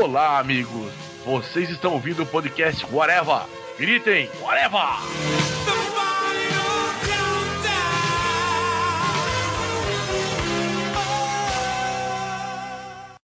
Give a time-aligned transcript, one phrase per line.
[0.00, 0.92] Olá, amigos.
[1.26, 3.42] Vocês estão ouvindo o podcast Whatever.
[3.76, 4.80] Gritem, Whatever!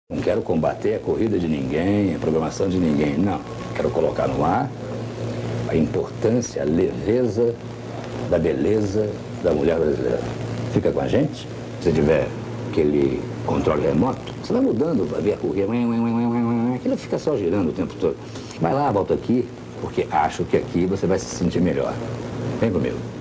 [0.07, 3.41] Não quero combater a corrida de ninguém, a programação de ninguém, não.
[3.75, 4.69] Quero colocar no ar
[5.67, 7.55] a importância, a leveza
[8.29, 9.11] da beleza
[9.43, 10.21] da mulher brasileira.
[10.71, 11.47] Fica com a gente.
[11.81, 12.27] Se tiver
[12.69, 15.67] aquele controle remoto, você vai mudando, vai ver a corrida,
[16.75, 18.15] aquilo fica só girando o tempo todo.
[18.59, 19.47] Vai lá, volta aqui,
[19.81, 21.93] porque acho que aqui você vai se sentir melhor.
[22.59, 23.20] Vem comigo.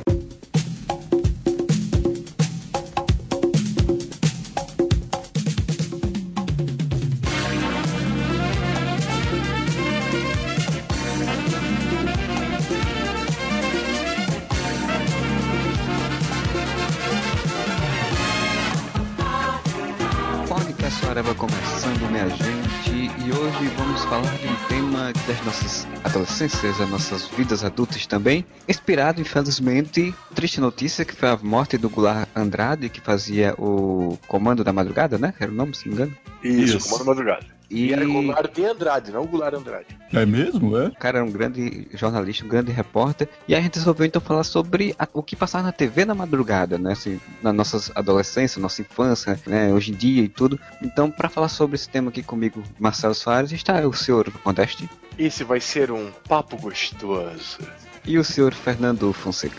[26.11, 31.89] Adolescências, das nossas vidas adultas também, inspirado, infelizmente, triste notícia que foi a morte do
[31.89, 35.33] Goulart Andrade, que fazia o Comando da Madrugada, né?
[35.39, 36.19] Era o nome, se não me engano.
[36.43, 36.89] Isso, Isso.
[36.89, 37.60] Comando Madrugada.
[37.71, 39.87] E era Goulart de Andrade, não Goulart Andrade.
[40.13, 40.89] É mesmo, é?
[40.89, 43.29] O cara era um grande jornalista, um grande repórter.
[43.47, 46.77] E a gente resolveu então falar sobre a- o que passava na TV na madrugada,
[46.79, 46.93] né?
[46.93, 49.73] Assim, na nossa adolescência, nossa infância, né?
[49.73, 50.59] Hoje em dia e tudo.
[50.83, 55.45] Então, para falar sobre esse tema aqui comigo, Marcelo Soares, está o senhor Modeste Esse
[55.45, 57.59] vai ser um papo gostoso.
[58.05, 59.57] e o senhor Fernando Fonseca.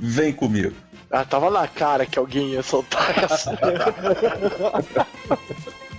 [0.00, 0.74] Vem comigo.
[1.10, 3.56] Ah, tava na cara que alguém ia soltar essa.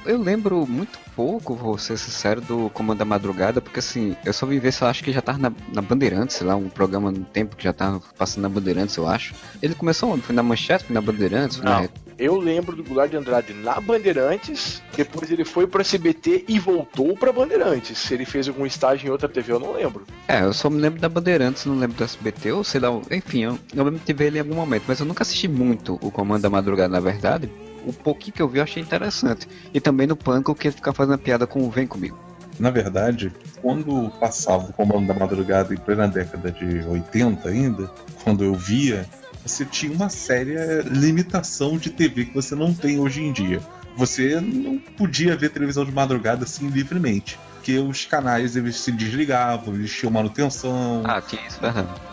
[0.05, 4.45] Eu lembro muito pouco, vou ser sincero, do Comando da Madrugada, porque assim, eu só
[4.45, 7.11] vim ver se eu acho que já tava na, na Bandeirantes, sei lá, um programa
[7.11, 9.33] no tempo que já tava passando na Bandeirantes, eu acho.
[9.61, 10.21] Ele começou onde?
[10.23, 11.57] Foi na Manchete, foi na Bandeirantes?
[11.57, 11.89] Foi na- Não.
[12.19, 17.17] Eu lembro do Goulart de Andrade na Bandeirantes, depois ele foi pro SBT e voltou
[17.17, 17.97] pra Bandeirantes.
[17.97, 20.05] Se ele fez algum estágio em outra TV, eu não lembro.
[20.27, 23.39] É, eu só me lembro da Bandeirantes, não lembro do SBT, ou sei lá, enfim,
[23.45, 26.11] eu, eu lembro de ver ele em algum momento, mas eu nunca assisti muito o
[26.11, 27.49] Comando da Madrugada, na verdade.
[27.85, 29.47] O pouquinho que eu vi eu achei interessante.
[29.73, 32.17] E também no Panko que ele fica fazendo piada com o Vem Comigo.
[32.59, 37.91] Na verdade, quando passava o Comando da Madrugada em plena década de 80 ainda,
[38.23, 39.07] quando eu via,
[39.45, 43.59] você tinha uma séria limitação de TV que você não tem hoje em dia.
[43.97, 47.39] Você não podia ver televisão de madrugada assim livremente.
[47.63, 51.01] Porque os canais eles se desligavam, eles tinham manutenção.
[51.05, 51.59] Ah, tinha isso,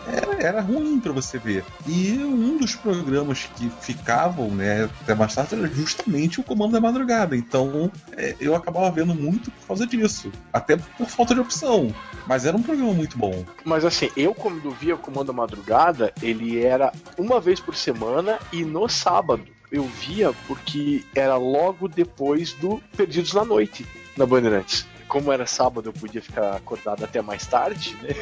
[0.07, 1.65] era, era ruim pra você ver.
[1.85, 6.79] E um dos programas que ficavam, né, até mais tarde era justamente o Comando da
[6.79, 7.35] Madrugada.
[7.35, 10.31] Então é, eu acabava vendo muito por causa disso.
[10.53, 11.93] Até por falta de opção.
[12.25, 13.43] Mas era um programa muito bom.
[13.65, 18.87] Mas assim, eu quando via Comando Madrugada, ele era uma vez por semana e no
[18.87, 19.43] sábado.
[19.69, 23.85] Eu via porque era logo depois do Perdidos na Noite,
[24.15, 24.89] na Bandeirantes.
[25.11, 28.15] Como era sábado, eu podia ficar acordado até mais tarde, né?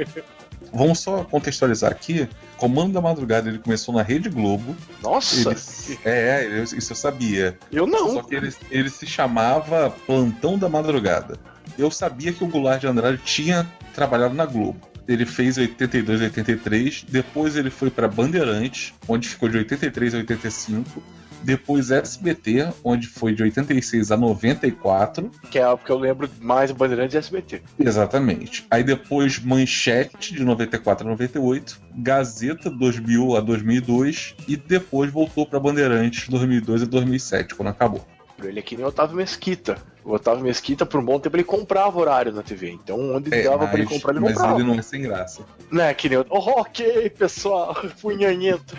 [0.72, 2.26] Vamos só contextualizar aqui.
[2.56, 4.74] Comando da Madrugada ele começou na Rede Globo.
[5.02, 7.58] Nossa, Ele- é, ele- isso eu sabia.
[7.70, 8.14] eu não.
[8.14, 11.38] Só que ele, ele se chamava Plantão da Madrugada.
[11.78, 14.80] Eu sabia que o Goulart de Andrade tinha trabalhado na Globo.
[15.06, 20.18] Ele fez 82 e 83, depois ele foi para Bandeirantes, onde ficou de 83 a
[20.18, 21.02] 85,
[21.42, 26.70] depois SBT, onde foi de 86 a 94, Que é a que eu lembro mais
[26.70, 27.62] Bandeirantes e SBT.
[27.78, 28.66] exatamente.
[28.70, 35.58] Aí depois Manchete, de 94 a 98, Gazeta, 2000 a 2002, e depois voltou para
[35.60, 38.06] Bandeirantes, 2002 a 2007, quando acabou.
[38.42, 39.76] Ele é que nem Otávio Mesquita.
[40.04, 42.70] O Otávio Mesquita, por um bom tempo, ele comprava horário na TV.
[42.70, 44.58] Então, onde É, dava pra ele mas, comprar, ele mas comprava.
[44.58, 45.42] ele não é sem graça.
[45.70, 46.26] Não é que nem o.
[46.30, 48.74] Oh, ok, pessoal, punhanhento.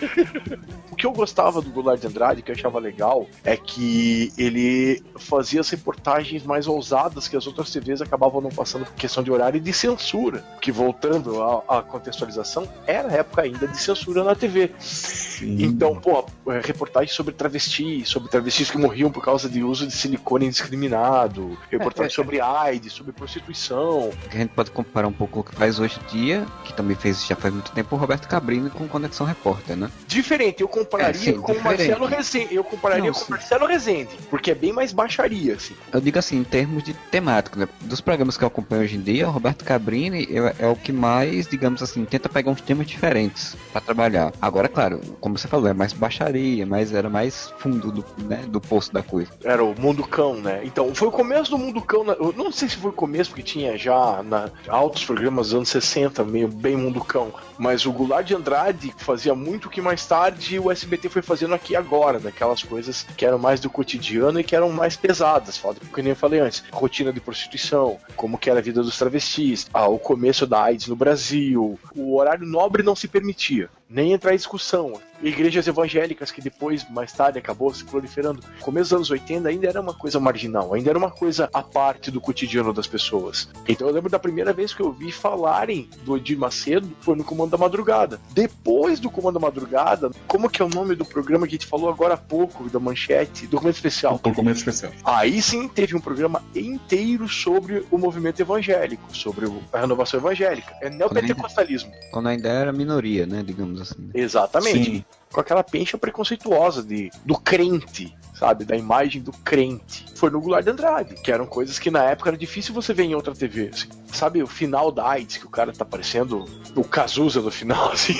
[0.90, 5.02] o que eu gostava do Goulart de Andrade, que eu achava legal, é que ele
[5.16, 9.30] fazia as reportagens mais ousadas que as outras TVs acabavam não passando por questão de
[9.30, 10.44] horário e de censura.
[10.60, 14.70] Que voltando à, contextualização, era época ainda de censura na TV.
[14.78, 15.62] Sim.
[15.62, 19.92] Então, pô, é, reportagem sobre travestis, sobre travestis que morriam por causa de uso de
[19.94, 24.10] silicone indiscriminado, reportagem É, é, sobre AIDS, sobre prostituição.
[24.30, 26.96] A gente pode comparar um pouco com o que faz hoje em dia, que também
[26.96, 29.90] fez já faz muito tempo, o Roberto Cabrini com Conexão Repórter, né?
[30.06, 31.88] Diferente, eu compararia É, sim, com o diferente.
[31.88, 32.54] Marcelo Rezende.
[32.54, 33.30] Eu compararia Não, com o sim.
[33.30, 35.74] Marcelo Rezende, porque é bem mais baixaria, assim.
[35.92, 37.68] Eu digo assim, em termos de temático, né?
[37.82, 40.92] Dos programas que eu acompanho hoje em dia, o Roberto Cabrini é, é o que
[40.92, 44.32] mais, digamos assim, tenta pegar uns temas diferentes pra trabalhar.
[44.40, 48.60] Agora, claro, como você falou, é mais baixaria, mas era mais fundo do, né, do
[48.60, 49.30] poço da coisa.
[49.44, 50.62] Era o Mundo Cão, né?
[50.64, 52.04] Então, foi o começo do Munducão.
[52.04, 55.54] Na, eu não sei se foi o começo, porque tinha já na, altos programas dos
[55.54, 57.32] anos 60, meio bem Munducão.
[57.58, 61.76] Mas o Goulart de Andrade fazia muito que mais tarde o SBT foi fazendo aqui
[61.76, 65.58] agora, daquelas coisas que eram mais do cotidiano e que eram mais pesadas.
[65.58, 69.66] Como nem eu falei antes, rotina de prostituição, como que era a vida dos travestis,
[69.72, 74.32] ah, o começo da AIDS no Brasil, o horário nobre não se permitia nem entrar
[74.32, 74.92] em discussão.
[75.22, 78.40] Igrejas evangélicas que depois, mais tarde, acabou se proliferando.
[78.58, 81.62] No começo dos anos 80 ainda era uma coisa marginal, ainda era uma coisa à
[81.62, 83.48] parte do cotidiano das pessoas.
[83.68, 87.24] Então eu lembro da primeira vez que eu vi falarem do Edir Macedo foi no
[87.24, 88.18] Comando da Madrugada.
[88.32, 91.66] Depois do Comando da Madrugada, como que é o nome do programa que a gente
[91.66, 93.46] falou agora há pouco, da manchete?
[93.46, 94.18] Documento Especial.
[94.22, 94.92] Documento Especial.
[95.04, 100.72] Aí sim teve um programa inteiro sobre o movimento evangélico, sobre a renovação evangélica.
[100.80, 101.92] É neopentecostalismo.
[102.10, 104.10] Quando ainda era minoria, né, digamos assim.
[104.14, 104.84] Exatamente.
[104.84, 105.04] Sim.
[105.32, 108.64] Com aquela pencha preconceituosa de, do crente sabe?
[108.64, 110.06] Da imagem do crente.
[110.14, 113.04] Foi no Goulart de Andrade, que eram coisas que na época era difícil você ver
[113.04, 113.70] em outra TV.
[113.72, 113.88] Assim.
[114.10, 118.14] Sabe o final da AIDS, que o cara tá parecendo o Cazuza no final, assim.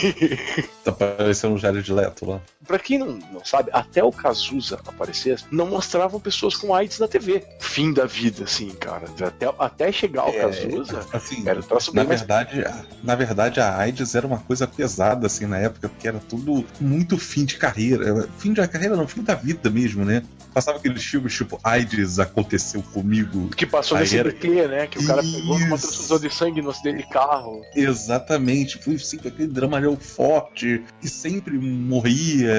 [0.84, 2.40] Tá parecendo um Jared Leto lá.
[2.66, 7.08] Pra quem não, não sabe, até o Cazuza aparecer, não mostravam pessoas com AIDS na
[7.08, 7.44] TV.
[7.58, 9.06] Fim da vida, assim, cara.
[9.26, 12.84] Até, até chegar ao é, Cazuza, assim, era um na verdade, mais...
[13.02, 16.99] Na verdade, a AIDS era uma coisa pesada, assim, na época, porque era tudo muito
[17.18, 18.28] fim de carreira.
[18.38, 20.22] Fim de carreira não, fim da vida mesmo, né?
[20.52, 23.48] Passava aqueles filmes tipo AIDS aconteceu comigo.
[23.50, 24.30] Que passou nesse era...
[24.30, 24.86] BT, né?
[24.86, 25.36] Que o cara Isso.
[25.36, 27.62] pegou uma transfusão de sangue no acidente de carro.
[27.74, 28.78] Exatamente.
[28.78, 32.50] Foi sempre aquele dramalhão forte que sempre morria.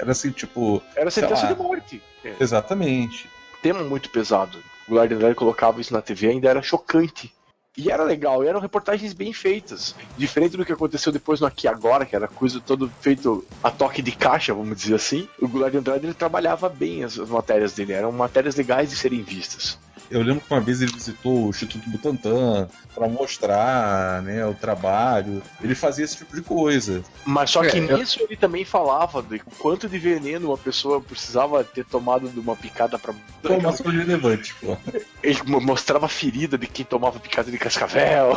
[0.00, 0.82] Era assim, tipo.
[0.96, 2.02] Era sentença de morte.
[2.40, 3.28] Exatamente.
[3.62, 4.58] Tema muito pesado.
[4.88, 7.32] O Gardner colocava isso na TV ainda era chocante
[7.80, 9.94] e era legal, e eram reportagens bem feitas.
[10.16, 14.02] Diferente do que aconteceu depois no Aqui Agora, que era coisa todo feito a toque
[14.02, 15.26] de caixa, vamos dizer assim.
[15.40, 18.96] O Goulart de Andrade ele trabalhava bem as, as matérias dele, eram matérias legais de
[18.96, 19.78] serem vistas.
[20.10, 25.40] Eu lembro que uma vez ele visitou o Instituto Butantan para mostrar né, o trabalho.
[25.62, 27.02] Ele fazia esse tipo de coisa.
[27.24, 28.26] Mas só que é, nisso eu...
[28.26, 32.98] ele também falava de quanto de veneno uma pessoa precisava ter tomado de uma picada
[32.98, 33.14] para.
[33.44, 34.76] Informação relevante, pô.
[35.22, 38.32] Ele mostrava a ferida de quem tomava picada de cascavel.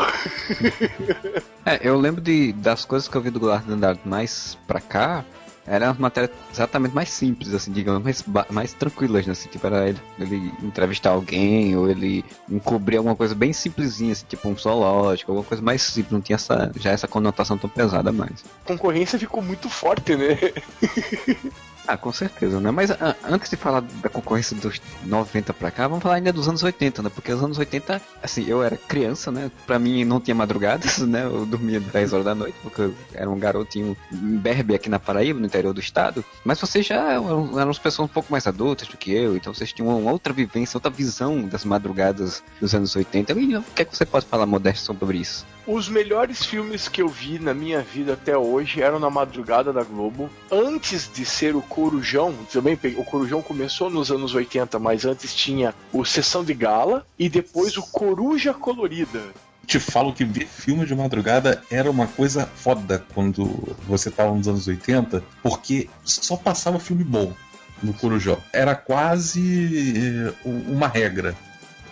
[1.65, 3.65] é, eu lembro de, das coisas que eu vi do Goulart
[4.05, 5.25] mais pra cá
[5.65, 9.31] eram as matérias exatamente mais simples, assim, digamos, mais, mais tranquilas, né?
[9.31, 14.25] Assim, tipo, era ele, ele entrevistar alguém, ou ele encobrir alguma coisa bem simplesinha, assim,
[14.27, 18.11] tipo um zoológico, alguma coisa mais simples, não tinha essa, já essa conotação tão pesada
[18.11, 18.43] mais.
[18.63, 20.37] A concorrência ficou muito forte, né?
[21.87, 22.71] Ah, com certeza, né?
[22.71, 26.47] Mas ah, antes de falar da concorrência dos 90 pra cá, vamos falar ainda dos
[26.47, 27.11] anos 80, né?
[27.13, 29.51] Porque os anos 80, assim, eu era criança, né?
[29.67, 31.25] Pra mim não tinha madrugadas, né?
[31.25, 35.39] Eu dormia 10 horas da noite, porque eu era um garotinho berbe aqui na Paraíba,
[35.39, 36.23] no interior do estado.
[36.43, 39.73] Mas vocês já eram, eram pessoas um pouco mais adultas do que eu, então vocês
[39.73, 43.33] tinham uma outra vivência, outra visão das madrugadas dos anos 80.
[43.33, 45.45] E o que é que você pode falar, Modesto, sobre isso?
[45.65, 49.81] Os melhores filmes que eu vi na minha vida até hoje eram na madrugada da
[49.81, 50.29] Globo.
[50.51, 55.73] Antes de ser o Corujão, também o Corujão começou nos anos 80, mas antes tinha
[55.91, 59.19] o Sessão de Gala e depois o Coruja Colorida.
[59.65, 64.47] Te falo que ver filme de madrugada era uma coisa foda quando você tava nos
[64.47, 67.33] anos 80, porque só passava filme bom
[67.81, 68.37] no Corujão.
[68.53, 71.35] Era quase eh, uma regra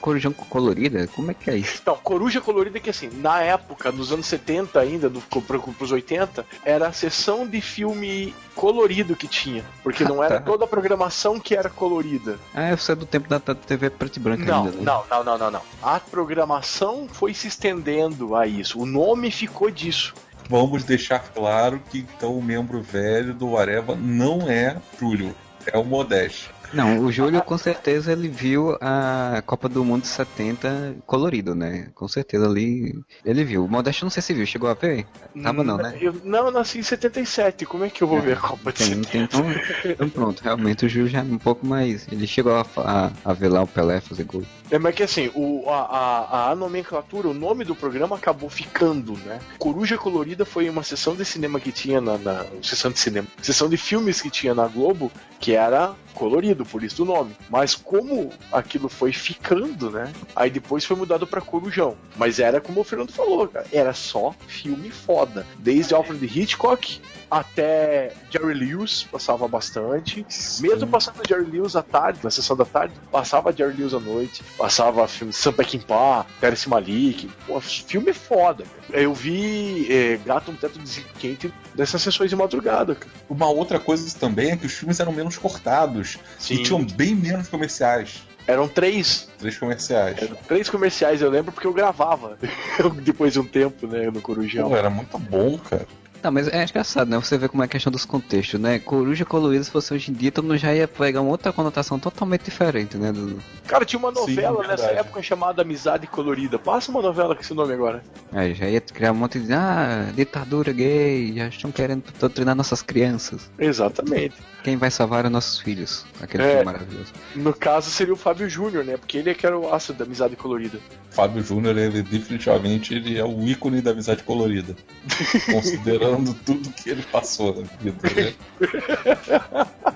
[0.01, 1.07] corujão colorida?
[1.07, 1.79] Como é que é isso?
[1.81, 5.91] Então, coruja colorida é que assim, na época, nos anos 70 ainda, do, pro, pros
[5.91, 9.63] 80, era a sessão de filme colorido que tinha.
[9.83, 12.37] Porque não era toda a programação que era colorida.
[12.53, 14.83] Ah, isso é do tempo da TV preto e branco não, ainda, né?
[14.83, 15.61] Não, não, não, não, não.
[15.81, 18.79] A programação foi se estendendo a isso.
[18.79, 20.13] O nome ficou disso.
[20.49, 25.33] Vamos deixar claro que então o membro velho do Areva não é Júlio,
[25.65, 26.49] é o Modeste.
[26.73, 31.89] Não, o Júlio com certeza ele viu a Copa do Mundo 70 colorido, né?
[31.93, 33.65] Com certeza ali ele viu.
[33.65, 35.05] O Modesto não sei se viu, chegou a ver?
[35.41, 35.97] Tava não, né?
[35.99, 38.71] Eu, não, eu nasci em 77, como é que eu vou é, ver a Copa
[38.71, 39.17] de tem, 70?
[39.17, 39.45] Então,
[39.85, 42.07] então pronto, realmente o Júlio já é um pouco mais...
[42.11, 44.43] Ele chegou a, a, a ver lá o Pelé fazer gol.
[44.69, 49.17] É, mas que assim, o, a, a, a, nomenclatura, o nome do programa acabou ficando,
[49.25, 49.39] né?
[49.59, 53.67] Coruja Colorida foi uma sessão de cinema que tinha na, na sessão de cinema, sessão
[53.67, 55.11] de filmes que tinha na Globo,
[55.41, 57.35] que era colorido, por isso o nome.
[57.49, 60.11] Mas como aquilo foi ficando, né?
[60.35, 61.95] Aí depois foi mudado para Corujão.
[62.15, 65.45] Mas era como o Fernando falou, cara, era só filme foda.
[65.57, 67.01] Desde Alfred Hitchcock
[67.31, 70.25] até Jerry Lewis passava bastante.
[70.27, 70.67] Sim.
[70.67, 74.43] Mesmo passando Jerry Lewis à tarde, na sessão da tarde, passava Jerry Lewis à noite,
[74.57, 78.65] passava filme Sam Peckinpah, Terence Malik, pô, filme foda.
[78.89, 80.77] Eu vi é, Gato no Teto
[81.19, 82.95] Quente dessas sessões de madrugada.
[82.95, 83.11] Cara.
[83.29, 86.00] Uma outra coisa também é que os filmes eram menos cortados
[86.37, 86.55] Sim.
[86.55, 88.23] e tinham bem menos comerciais.
[88.47, 89.29] Eram três.
[89.37, 90.21] Três comerciais.
[90.21, 92.37] Eram três comerciais, eu lembro porque eu gravava.
[93.03, 94.69] Depois de um tempo, né, no Corujão.
[94.69, 95.87] Pô, era muito bom, cara.
[96.23, 97.17] Não, mas é engraçado, né?
[97.17, 98.77] Você vê como é a questão dos contextos, né?
[98.79, 101.97] Coruja colorida, se fosse hoje em dia, todo mundo já ia pegar uma outra conotação
[101.99, 103.11] totalmente diferente, né?
[103.11, 103.39] Do...
[103.67, 105.07] Cara, tinha uma novela Sim, nessa verdade.
[105.07, 106.59] época chamada Amizade Colorida.
[106.59, 108.03] Passa uma novela com esse nome agora.
[108.31, 109.51] Aí já ia criar um monte de.
[109.53, 113.49] Ah, ditadura gay, já estão querendo doutrinar nossas crianças.
[113.57, 114.35] Exatamente.
[114.63, 116.05] Quem vai salvar os nossos filhos?
[116.21, 116.49] Aquele É.
[116.49, 117.11] filme maravilhoso.
[117.35, 118.95] No caso seria o Fábio Júnior, né?
[118.95, 120.77] Porque ele é que era o astro da Amizade Colorida.
[121.09, 124.75] Fábio Júnior, ele definitivamente ele é o ícone da amizade colorida.
[125.51, 126.10] considerando
[126.45, 128.33] tudo que ele passou na vida, né?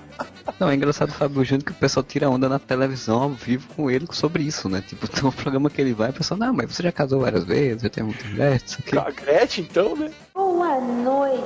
[0.58, 3.66] Não, é engraçado o Fábio Júnior que o pessoal tira onda na televisão ao vivo
[3.74, 4.82] com ele sobre isso, né?
[4.86, 7.44] Tipo, tem um programa que ele vai, o pessoal, não, mas você já casou várias
[7.44, 8.98] vezes, já tem muitas mulheres, isso aqui.
[8.98, 10.10] A Gretchen, então, né?
[10.34, 11.42] Boa noite!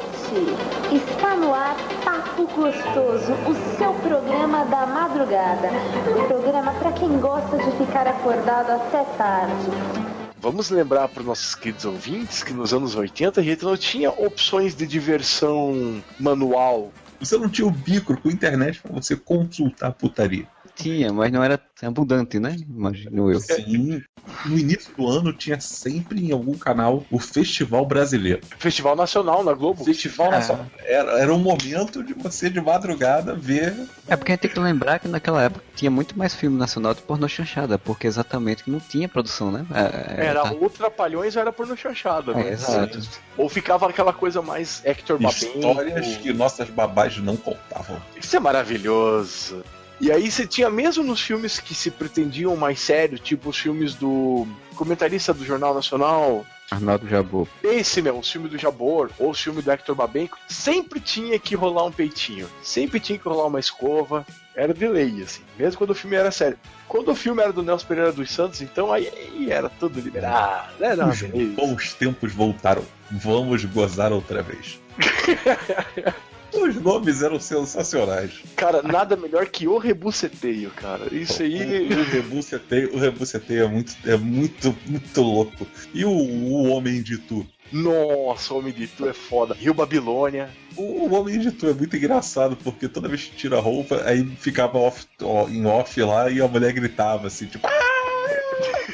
[0.92, 5.70] Está no ar Papo Gostoso, o seu programa da madrugada.
[6.16, 10.19] Um programa para quem gosta de ficar acordado até tarde.
[10.40, 14.10] Vamos lembrar para os nossos queridos ouvintes que nos anos 80 a gente não tinha
[14.10, 16.90] opções de diversão manual.
[17.20, 20.48] Você não tinha o bico com internet pra você consultar putaria.
[20.82, 22.56] Tinha, mas não era abundante, né?
[22.68, 23.40] Imagino eu.
[23.40, 24.02] Sim.
[24.44, 28.40] No início do ano tinha sempre em algum canal o Festival Brasileiro.
[28.58, 29.84] Festival Nacional na Globo.
[29.84, 30.30] Festival Ah.
[30.32, 30.66] Nacional.
[30.84, 33.74] Era, era um momento de você de madrugada ver.
[34.06, 36.94] É porque a gente tem que lembrar que naquela época tinha muito mais filme nacional
[36.94, 39.64] de pornô chanchada, porque exatamente que não tinha produção, né?
[39.72, 42.48] É, é, Era tá- ou Trapalhões ou era porno chanchada, né?
[42.50, 43.00] É, exato.
[43.36, 46.22] Ou ficava aquela coisa mais Hector Histórias Babenco.
[46.22, 47.96] que nossas babás não contavam.
[48.20, 49.62] Isso é maravilhoso.
[50.00, 53.94] E aí você tinha mesmo nos filmes que se pretendiam mais sério, tipo os filmes
[53.94, 57.46] do comentarista do Jornal Nacional, Arnaldo Jabor.
[57.62, 61.54] esse mesmo, o filme do Jabor, ou o filme do Hector Babenco, sempre tinha que
[61.56, 62.48] rolar um peitinho.
[62.62, 64.24] Sempre tinha que rolar uma escova.
[64.54, 65.42] Era de lei, assim.
[65.58, 66.56] Mesmo quando o filme era sério.
[66.86, 70.68] Quando o filme era do Nelson Pereira dos Santos, então aí, aí era tudo liberado.
[70.78, 70.86] né?
[70.92, 71.52] Era uma Os beleza.
[71.56, 72.84] bons tempos voltaram.
[73.10, 74.78] Vamos gozar outra vez.
[76.54, 78.32] Os nomes eram sensacionais.
[78.56, 81.14] Cara, nada melhor que o rebuceteio, cara.
[81.14, 81.88] Isso aí.
[81.92, 85.66] O, o Rebuceteio, o Rebuceteio é muito, é muito, muito louco.
[85.94, 87.46] E o, o Homem de Tu?
[87.72, 89.54] Nossa, o Homem de Tu é foda.
[89.54, 90.50] Rio Babilônia.
[90.76, 94.02] O, o Homem de Tu é muito engraçado, porque toda vez que tira a roupa,
[94.04, 97.70] aí ficava off, ó, em off lá e a mulher gritava assim, tipo, "Ah!"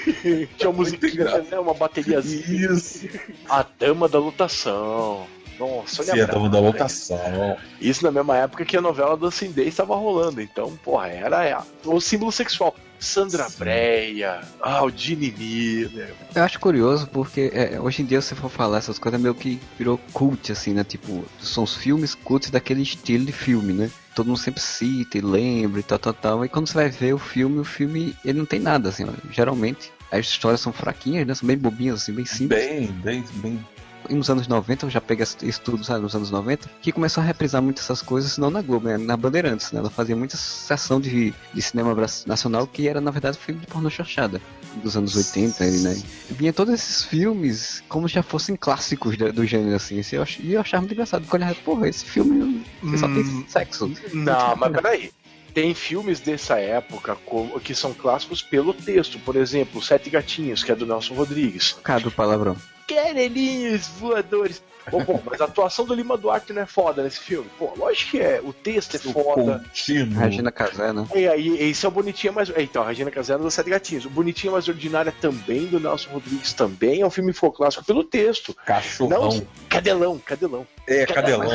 [0.57, 1.59] Tinha uma musiquinha, né?
[1.59, 2.73] Uma bateriazinha.
[2.73, 3.09] isso!
[3.49, 5.27] A Dama da Lotação.
[5.59, 7.57] Nossa, olha Se é a da, da locação.
[7.81, 10.41] Isso na mesma época que a novela do Day estava rolando.
[10.41, 12.75] Então, porra, era é, o símbolo sexual.
[12.99, 13.59] Sandra Sim.
[13.59, 16.15] Breia, ah, o Gene Miller.
[16.35, 19.61] Eu acho curioso porque é, hoje em dia, se for falar essas coisas, meio que
[19.79, 20.83] virou cult, assim, né?
[20.83, 23.91] Tipo, são os filmes cults daquele estilo de filme, né?
[24.15, 26.45] Todo mundo sempre cita e lembra e tal, tal, tal.
[26.45, 29.13] E quando você vai ver o filme, o filme, ele não tem nada, assim, ó.
[29.31, 31.35] Geralmente, as histórias são fraquinhas, né?
[31.35, 32.49] São bem bobinhas, assim, bem simples.
[32.49, 33.67] Bem, bem, bem.
[34.09, 37.23] E nos anos 90, eu já peguei isso tudo, sabe, nos anos 90, que começou
[37.23, 39.81] a reprisar muito essas coisas, não na Globo, né, na Bandeirantes, né?
[39.81, 41.95] Ela fazia muita sessão de, de cinema
[42.27, 44.41] nacional que era, na verdade, filme de pornô chanchada,
[44.83, 46.03] dos anos 80, e, né?
[46.31, 50.25] Vinha todos esses filmes como se já fossem clássicos da- do gênero, assim, assim, eu
[50.41, 52.65] e eu achava muito engraçado, porque eu olhava, porra, esse filme
[52.97, 53.45] só tem Hum.
[53.49, 53.93] sexo.
[54.13, 55.11] Não, mas peraí.
[55.55, 57.17] Tem filmes dessa época
[57.65, 59.19] que são clássicos pelo texto.
[59.21, 61.75] Por exemplo, Sete Gatinhos, que é do Nelson Rodrigues.
[61.83, 62.57] Cada palavrão.
[62.87, 64.63] Querelinhos voadores.
[64.89, 67.51] Pô, pô, mas a atuação do Lima Duarte não é foda nesse filme?
[67.59, 68.41] Pô, lógico que é.
[68.41, 69.59] O texto é O foda.
[69.65, 70.17] contínuo.
[70.21, 71.05] Regina Casé, né?
[71.13, 72.51] E aí, esse é o Bonitinha Mais.
[72.51, 74.05] é, Então, a Regina Casella dos Sete Gatinhos.
[74.05, 77.01] O Bonitinha Mais Ordinária também, do Nelson Rodrigues também.
[77.01, 78.55] É um filme for clássico pelo texto.
[78.65, 79.29] Cachorrão.
[79.31, 80.65] Não, cadelão, cadelão.
[80.87, 81.49] É, cadelão.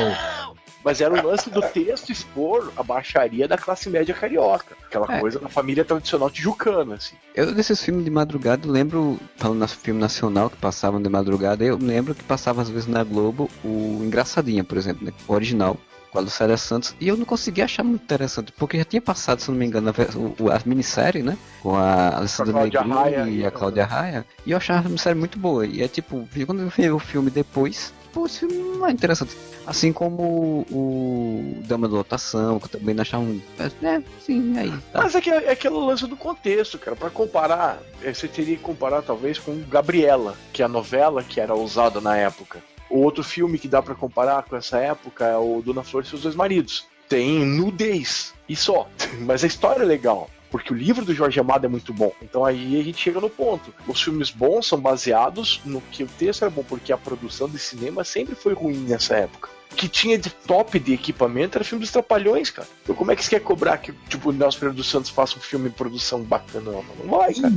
[0.83, 4.75] Mas era o lance do texto expor a baixaria da classe média carioca.
[4.85, 5.19] Aquela É.
[5.19, 7.15] coisa da família tradicional tijucana, assim.
[7.35, 11.77] Eu, desses filmes de madrugada, lembro, falando no filme nacional que passavam de madrugada, eu
[11.77, 15.13] lembro que passava às vezes na Globo o Engraçadinha, por exemplo, né?
[15.27, 15.77] o original,
[16.11, 19.39] com a Lucélia Santos, e eu não conseguia achar muito interessante, porque já tinha passado,
[19.39, 21.38] se não me engano, a, a minissérie, né?
[21.61, 25.65] Com a Alessandra Negrini e a Cláudia Raia, e eu achava a minissérie muito boa.
[25.65, 29.36] E é tipo, quando eu vi o filme depois, pô, esse filme não é interessante.
[29.65, 33.41] Assim como o, Dama da Lotação, que também não achava um.
[33.84, 34.72] É, sim, aí.
[34.91, 35.03] Tá.
[35.03, 36.96] Mas é, que, é aquele lance do contexto, cara.
[36.96, 41.39] Pra comparar, eh, você teria que comparar talvez com Gabriela, que é a novela que
[41.39, 42.62] era usada na época.
[42.89, 46.08] O outro filme que dá pra comparar com essa época é o Dona Flor e
[46.08, 46.86] seus dois maridos.
[47.08, 48.89] Tem nudez e só.
[49.22, 50.30] Mas a história é legal.
[50.51, 52.12] Porque o livro do Jorge Amado é muito bom.
[52.22, 53.74] Então aí a gente chega no ponto.
[53.88, 57.58] Os filmes bons são baseados no que o texto era bom, porque a produção de
[57.58, 59.50] cinema sempre foi ruim nessa época.
[59.75, 62.67] que tinha de top de equipamento era filme dos Trapalhões, cara.
[62.84, 65.38] Então como é que você quer cobrar que, tipo, o Nelson Pereira dos Santos faça
[65.38, 66.70] um filme de produção bacana?
[66.70, 67.53] Não, não vai, cara.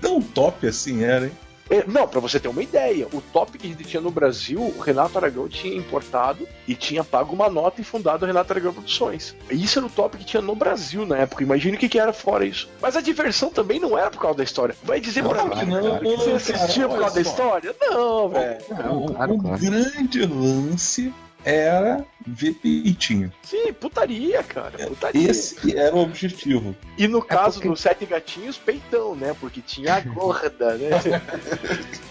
[0.00, 1.32] Tão top assim era, hein?
[1.70, 4.60] É, não, pra você ter uma ideia, o top que a gente tinha no Brasil,
[4.60, 8.72] o Renato Aragão tinha importado e tinha pago uma nota e fundado a Renato Aragão
[8.72, 9.36] Produções.
[9.48, 11.44] Isso era o top que tinha no Brasil na época.
[11.44, 12.68] Imagine o que, que era fora isso.
[12.82, 14.74] Mas a diversão também não era por causa da história.
[14.82, 17.74] Vai dizer pra mim não, que você assistia por causa da história?
[17.80, 18.58] Não, velho.
[18.68, 19.58] O, claro, o claro.
[19.60, 21.12] grande lance
[21.44, 23.32] era ver peitinho.
[23.42, 24.86] Sim, putaria, cara.
[24.86, 25.30] Putaria.
[25.30, 26.74] Esse era o objetivo.
[26.98, 29.34] E no caso porque- dos Sete Gatinhos, peitão, né?
[29.40, 30.90] Porque tinha a gorda, né?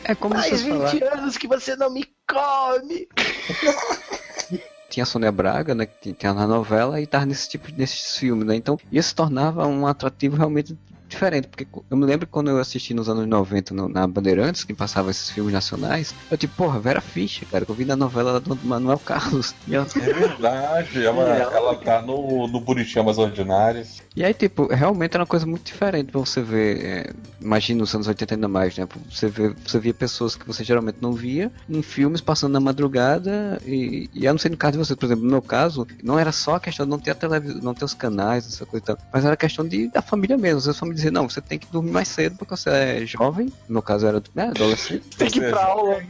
[0.03, 1.19] É como Faz vocês 20 falaram.
[1.19, 3.07] anos que você não me come.
[4.89, 5.85] Tinha a Sônia Braga, né?
[5.85, 8.55] Que tinha na novela e tava nesse tipo nesses filmes, né?
[8.55, 10.75] Então isso tornava um atrativo realmente
[11.09, 14.73] diferente, porque eu me lembro quando eu assisti nos anos 90 no- na Bandeirantes, que
[14.73, 18.39] passava esses filmes nacionais, eu tipo, porra, Vera Fischer, cara, que eu vi na novela
[18.39, 19.53] do Manuel Carlos.
[19.69, 21.23] Ela- É verdade, ela,
[21.53, 23.83] ela tá no, no Bonitinho Mais Ordinário.
[24.15, 27.93] e aí, tipo, realmente era uma coisa muito diferente pra você ver, é, imagina nos
[27.95, 28.87] anos 80 ainda mais, né?
[29.09, 33.59] Você, vê, você via pessoas que você geralmente não via em filmes passando na madrugada
[33.65, 36.17] e, e eu não sei no caso de vocês, por exemplo, no meu caso, não
[36.19, 38.83] era só a questão de não ter a televisão, não ter os canais, essa coisa
[38.83, 40.57] e tal, mas era a questão de, da família mesmo.
[40.59, 43.81] Às vezes dizia, não, você tem que dormir mais cedo porque você é jovem, no
[43.81, 46.01] caso era né, adolescente, Tem que ir pra aula.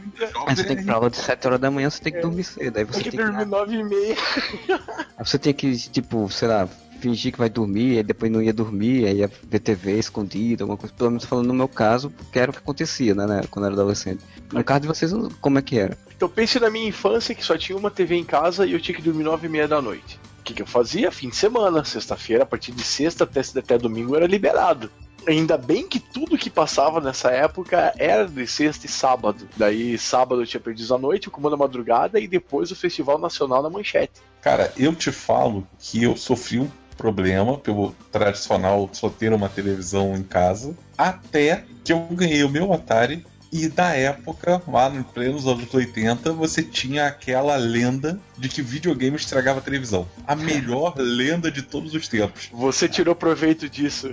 [0.46, 2.20] aí você tem que ir pra aula de 7 horas da manhã, você tem que
[2.20, 4.16] dormir cedo, aí você Tem que tem que dormir nove e meia.
[5.16, 6.66] Aí você tinha que, tipo, sei lá,
[7.00, 10.76] fingir que vai dormir, aí depois não ia dormir, aí ia ver TV escondida, alguma
[10.76, 10.94] coisa.
[10.94, 13.72] Pelo menos falando no meu caso, porque era o que acontecia, né, né, quando eu
[13.72, 14.22] era adolescente.
[14.52, 15.96] No caso de vocês, como é que era?
[16.14, 18.94] Então pense na minha infância que só tinha uma TV em casa e eu tinha
[18.94, 20.19] que dormir nove e meia da noite.
[20.40, 21.12] O que, que eu fazia?
[21.12, 24.90] Fim de semana, sexta-feira, a partir de sexta até, até domingo era liberado.
[25.28, 29.46] Ainda bem que tudo que passava nessa época era de sexta e sábado.
[29.54, 33.18] Daí sábado eu tinha perdido a noite, o comando da madrugada e depois o Festival
[33.18, 34.14] Nacional na Manchete.
[34.40, 40.14] Cara, eu te falo que eu sofri um problema pelo tradicional só ter uma televisão
[40.14, 45.46] em casa, até que eu ganhei o meu Atari e da época, lá no plenos
[45.46, 50.06] anos 80, você tinha aquela lenda de que videogame estragava a televisão.
[50.26, 52.48] A melhor lenda de todos os tempos.
[52.52, 54.10] Você tirou proveito disso.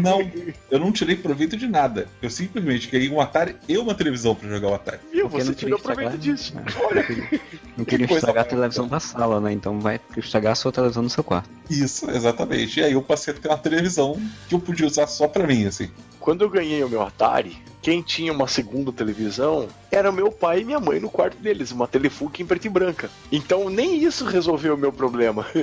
[0.00, 0.30] Não,
[0.70, 2.06] eu não tirei proveito de nada.
[2.20, 5.00] Eu simplesmente ganhei um Atari e uma televisão pra jogar o Atari.
[5.12, 5.28] Viu?
[5.28, 6.54] Você tirou proveito estragar, disso.
[6.54, 6.64] né?
[6.82, 7.40] Olha,
[7.76, 9.52] Não queria estragar a televisão da sala, né?
[9.52, 11.48] Então vai estragar a sua televisão no seu quarto.
[11.68, 12.80] Isso, exatamente.
[12.80, 15.64] E aí eu passei a ter uma televisão que eu podia usar só pra mim,
[15.66, 15.88] assim.
[16.18, 20.64] quando eu ganhei o meu Atari, quem tinha uma segunda televisão era meu pai e
[20.64, 23.10] minha mãe no quarto deles, uma Telefunken em preto e branca.
[23.32, 25.46] Então nem isso resolveu o meu problema.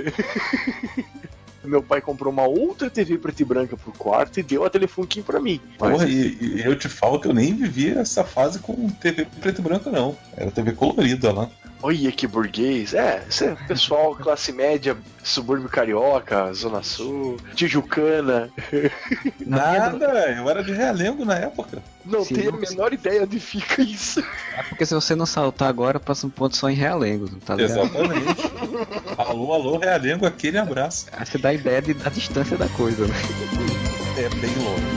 [1.63, 5.21] meu pai comprou uma outra TV preto e branca pro quarto e deu a Telefunken
[5.21, 5.59] pra mim.
[5.77, 9.59] Porra, e, e eu te falo que eu nem vivi essa fase com TV preto
[9.59, 10.17] e branco, não.
[10.35, 11.49] Era TV colorida lá.
[11.81, 12.93] Olha que burguês.
[12.93, 18.49] É, é pessoal, classe média, subúrbio carioca, zona sul, tijucana.
[19.45, 21.81] Nada, eu era de realengo na época.
[22.05, 24.19] Não Sim, tenho a não- menor ideia onde fica isso.
[24.57, 27.79] É porque se você não saltar agora, passa um ponto só em realengo, tá ligado?
[27.83, 28.51] Exatamente.
[29.17, 31.05] alô, alô, realengo, aquele abraço.
[31.11, 33.15] Aí você dá a ideia de- da distância da coisa, né?
[34.17, 34.96] É bem longe.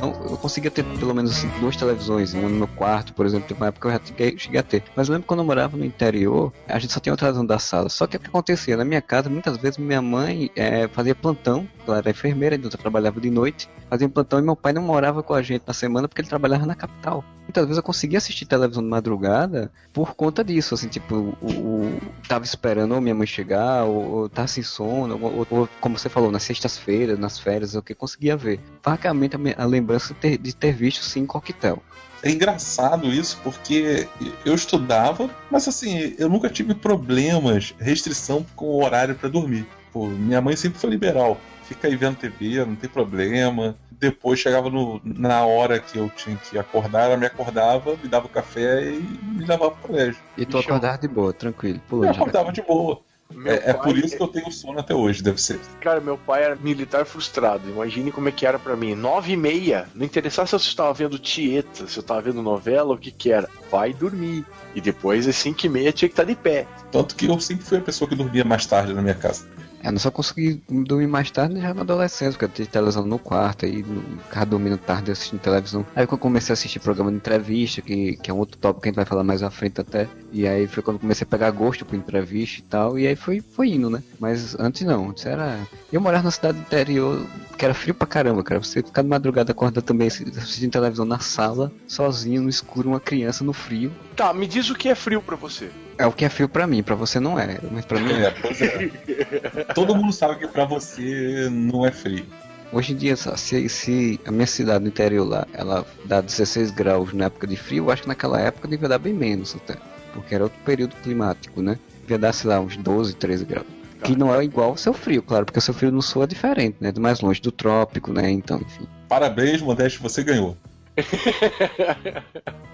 [0.00, 0.30] Condição.
[0.30, 3.60] Eu conseguia ter pelo menos assim, duas televisões, uma no meu quarto, por exemplo, teve
[3.60, 4.82] uma época que eu já cheguei, cheguei a ter.
[4.94, 7.88] Mas lembro quando eu morava no interior, a gente só tinha uma televisão da sala.
[7.88, 8.76] Só que o que acontecia?
[8.76, 13.20] Na minha casa, muitas vezes minha mãe eh, fazia plantão, ela era enfermeira, então trabalhava
[13.20, 16.20] de noite, fazia plantão e meu pai não morava com a gente na semana porque
[16.20, 17.24] ele trabalhava na capital.
[17.46, 22.00] Muitas vezes eu conseguia assistir televisão de madrugada por conta disso, assim, tipo, o, o-
[22.26, 26.08] tava esperando ou minha mãe chegar, ou, ou tá sem sono, ou, ou- como você
[26.08, 28.58] falou, nas sextas-feiras, nas férias, é o que conseguia ver.
[28.84, 31.82] Vagamente a, a lembrança de ter, de ter visto sim coquetel.
[32.22, 34.08] É engraçado isso, porque
[34.44, 39.66] eu estudava, mas assim, eu nunca tive problemas, restrição com o horário pra dormir.
[39.92, 41.38] Pô, minha mãe sempre foi liberal.
[41.64, 43.76] Fica aí vendo TV, não tem problema.
[43.90, 48.28] Depois chegava no- na hora que eu tinha que acordar, ela me acordava, me dava
[48.28, 50.20] café e me levava pro colégio.
[50.36, 52.12] E tu acordava de boa, tranquilo, Eu pulando.
[52.12, 53.00] acordava de boa.
[53.44, 55.60] É, é por isso que eu tenho sono até hoje, deve ser.
[55.80, 57.68] Cara, meu pai era militar frustrado.
[57.68, 58.94] Imagine como é que era pra mim.
[58.94, 59.88] Nove e meia.
[59.94, 63.32] Não interessava se eu estava vendo Tieta, se eu estava vendo novela, o que que
[63.32, 63.48] era.
[63.70, 64.44] Vai dormir.
[64.74, 66.66] E depois, às cinco e meia, tinha que estar de pé.
[66.90, 69.46] Tanto que eu sempre fui a pessoa que dormia mais tarde na minha casa.
[69.84, 73.18] Eu não só consegui dormir mais tarde já na adolescência, porque eu tinha televisão no
[73.18, 73.84] quarto, aí
[74.24, 75.86] ficava dormindo tarde assistindo televisão.
[75.94, 78.82] Aí quando eu comecei a assistir programa de entrevista, que, que é um outro tópico
[78.82, 80.08] que a gente vai falar mais à frente até.
[80.32, 83.14] E aí foi quando eu comecei a pegar gosto por entrevista e tal, e aí
[83.14, 84.02] foi, foi indo, né?
[84.18, 85.56] Mas antes não, antes era.
[85.92, 87.24] Eu morava na cidade interior,
[87.56, 88.60] que era frio pra caramba, cara.
[88.62, 93.00] Você ficar de madrugada acordar também assi- assistindo televisão na sala, sozinho, no escuro, uma
[93.00, 93.92] criança no frio.
[94.16, 95.70] Tá, me diz o que é frio pra você.
[95.98, 98.34] É o que é frio pra mim, pra você não é, mas pra mim é.
[99.56, 99.64] É, é.
[99.74, 102.24] Todo mundo sabe que pra você não é frio.
[102.72, 107.12] Hoje em dia, se, se a minha cidade no interior lá, ela dá 16 graus
[107.12, 109.76] na época de frio, eu acho que naquela época devia dar bem menos até.
[110.12, 111.78] Porque era outro período climático, né?
[112.00, 113.66] Devia dar, sei lá, uns 12, 13 graus.
[114.02, 116.26] Que não é igual ao seu frio, claro, porque o seu frio no sul é
[116.26, 116.92] diferente, né?
[116.98, 118.30] Mais longe do trópico, né?
[118.30, 118.86] Então, enfim.
[119.08, 120.56] Parabéns, Modeste, você ganhou.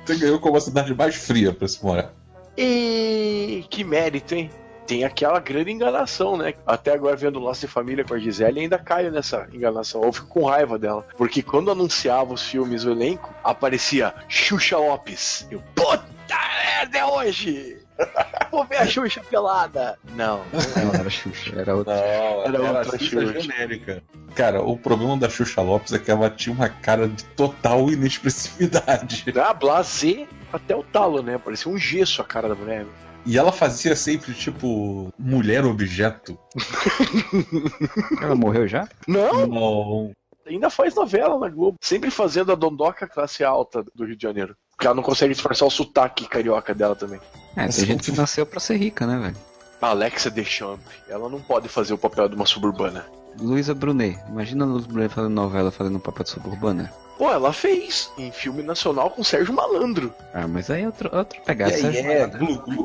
[0.04, 2.12] Você ganhou como a cidade mais fria pra se morar.
[2.56, 4.50] E que mérito, hein?
[4.86, 6.54] Tem aquela grande enganação, né?
[6.66, 10.02] Até agora vendo o Laço de Família com a Gisele, ainda caio nessa enganação.
[10.02, 11.06] Eu fico com raiva dela.
[11.16, 15.46] Porque quando anunciava os filmes, o elenco, aparecia Xuxa Lopes.
[15.50, 17.78] Eu, puta merda, é hoje!
[18.50, 19.96] Vou ver a Xuxa pelada.
[20.16, 21.94] Não, Não era Xuxa, era outra.
[21.94, 23.40] Não, Era era, outra Xuxa Xuxa.
[23.40, 24.02] genérica.
[24.34, 29.24] Cara, o problema da Xuxa Lopes é que ela tinha uma cara de total inexpressividade.
[29.40, 31.38] Ah, blazer até o talo, né?
[31.38, 32.86] Parecia um gesso a cara da mulher.
[33.24, 36.36] E ela fazia sempre, tipo, mulher objeto.
[38.20, 38.88] Ela morreu já?
[39.06, 40.12] Não, Não.
[40.44, 41.78] ainda faz novela na Globo.
[41.80, 44.56] Sempre fazendo a dondoca classe alta do Rio de Janeiro.
[44.70, 47.20] Porque ela não consegue disfarçar o sotaque carioca dela também.
[47.56, 49.36] É, tem gente que nasceu pra ser rica, né, velho?
[49.80, 53.06] A Alexa Deschamps, ela não pode fazer o papel de uma suburbana.
[53.40, 54.18] Luísa Brunet.
[54.28, 56.92] Imagina a Luísa Brunet fazendo novela, fazendo um papel de suburbana.
[57.18, 60.12] Pô, ela fez em filme nacional com Sérgio Malandro.
[60.34, 61.72] Ah, mas aí é outra, outra E pegada.
[61.74, 62.38] aí Sérgio é, Malandro.
[62.46, 62.58] glu,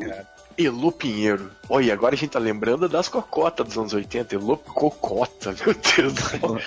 [0.56, 1.50] Elô Pinheiro.
[1.68, 4.34] Olha, agora a gente tá lembrando das cocotas dos anos 80.
[4.34, 6.58] Elô Cocota, meu Deus do céu.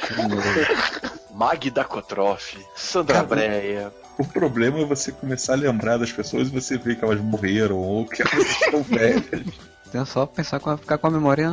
[1.34, 3.94] Magda Kotroff, Sandra Cara, Breia.
[4.18, 7.78] O problema é você começar a lembrar das pessoas e você ver que elas morreram
[7.78, 9.24] ou que elas estão velhas.
[9.92, 11.52] Então é só pensar com a, ficar com a memória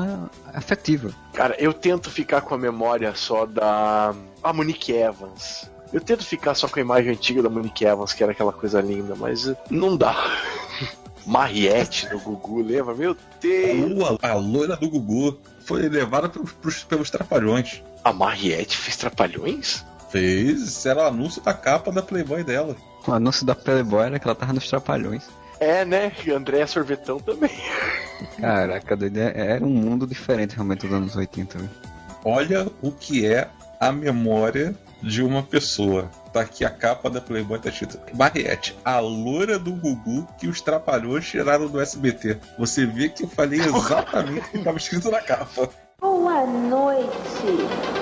[0.54, 1.10] afetiva.
[1.34, 4.14] Cara, eu tento ficar com a memória só da.
[4.40, 5.68] A Monique Evans.
[5.92, 8.80] Eu tento ficar só com a imagem antiga da Monique Evans, que era aquela coisa
[8.80, 10.14] linda, mas não dá.
[11.26, 12.94] Mariette do Gugu, lembra?
[12.94, 14.18] Meu Deus!
[14.22, 17.82] A, a loira do Gugu foi levada pelos, pelos, pelos trapalhões.
[18.04, 19.84] A Mariette fez trapalhões?
[20.10, 22.76] Fez, era o anúncio da capa da Playboy dela.
[23.04, 25.28] O anúncio da Playboy era que ela tava nos Trapalhões.
[25.58, 26.12] É, né?
[26.24, 27.50] E André Sorvetão também.
[28.40, 31.58] Caraca, doido, é- era um mundo diferente realmente dos anos 80.
[31.58, 31.70] velho.
[32.24, 33.48] Olha o que é
[33.80, 36.10] a memória de uma pessoa.
[36.32, 40.60] Tá aqui a capa da Playboy, tá escrito Mariette, a loira do Gugu que os
[40.60, 42.38] trapalhões tiraram do SBT.
[42.58, 45.70] Você vê que eu falei exatamente o que estava escrito na capa.
[46.00, 47.08] Boa noite!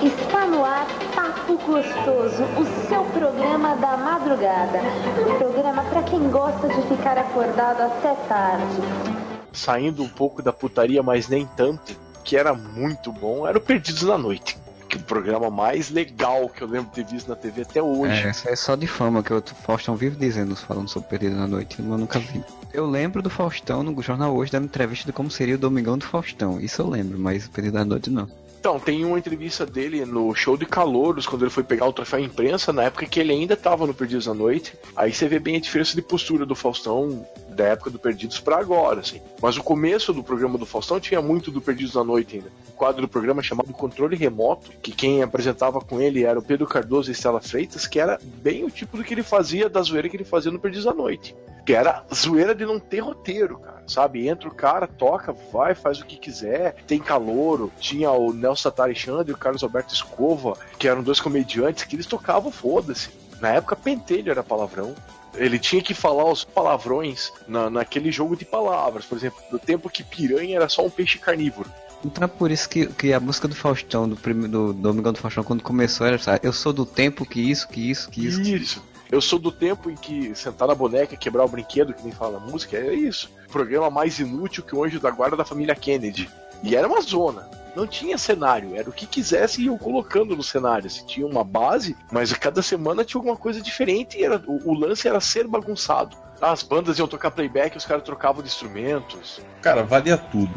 [0.03, 4.79] Está no ar Papo Gostoso, o seu programa da madrugada.
[5.27, 9.16] Um programa para quem gosta de ficar acordado até tarde.
[9.57, 14.03] Saindo um pouco da putaria, mas nem tanto, que era muito bom, era o Perdidos
[14.03, 14.57] na Noite.
[14.87, 17.81] Que é o programa mais legal que eu lembro de ter visto na TV até
[17.81, 18.23] hoje.
[18.25, 21.81] É, é só de fama que o Faustão vive dizendo, falando sobre Perdido na Noite,
[21.81, 22.41] mas eu nunca vi.
[22.73, 26.05] Eu lembro do Faustão no jornal hoje dando entrevista de como seria o Domingão do
[26.05, 26.59] Faustão.
[26.61, 28.29] Isso eu lembro, mas Perdido na Noite não.
[28.59, 32.19] Então, tem uma entrevista dele no show de Calouros, quando ele foi pegar o troféu
[32.19, 34.73] imprensa, na época que ele ainda estava no Perdidos na Noite.
[34.95, 37.25] Aí você vê bem a diferença de postura do Faustão
[37.57, 39.19] da época do Perdidos para agora, assim.
[39.41, 42.49] Mas o começo do programa do Faustão tinha muito do Perdidos na Noite ainda.
[42.69, 46.67] Um quadro do programa chamado Controle Remoto, que quem apresentava com ele era o Pedro
[46.67, 50.07] Cardoso e Estela Freitas, que era bem o tipo do que ele fazia, da zoeira
[50.07, 51.35] que ele fazia no Perdidos na Noite.
[51.65, 54.27] Que era zoeira de não ter roteiro, cara, sabe?
[54.27, 56.75] Entra o cara, toca, vai, faz o que quiser.
[56.85, 61.19] Tem calouro, tinha o Nelson Satari Xandre e o Carlos Alberto Escova, que eram dois
[61.19, 63.09] comediantes que eles tocavam, foda-se.
[63.41, 64.95] Na época, pentelho era palavrão.
[65.37, 69.05] Ele tinha que falar os palavrões na, naquele jogo de palavras.
[69.05, 71.71] Por exemplo, do tempo que piranha era só um peixe carnívoro.
[72.03, 75.19] Então é por isso que, que a música do Faustão, do, prime, do Domingão do
[75.19, 78.41] Faustão, quando começou, era sabe, eu sou do tempo que isso, que isso, que isso.
[78.41, 78.83] Isso.
[79.11, 82.11] Eu sou do tempo em que sentar na boneca e quebrar o brinquedo, que nem
[82.11, 83.31] fala música, é isso.
[83.49, 86.29] Programa mais inútil que o anjo da guarda da família Kennedy.
[86.61, 87.49] E era uma zona.
[87.77, 90.89] Não tinha cenário, era o que quisesse e iam colocando no cenário.
[90.89, 94.73] Se tinha uma base, mas cada semana tinha alguma coisa diferente e era, o, o
[94.73, 96.17] lance era ser bagunçado.
[96.41, 99.39] As bandas iam tocar playback, os caras trocavam de instrumentos.
[99.61, 100.51] Cara, valia tudo.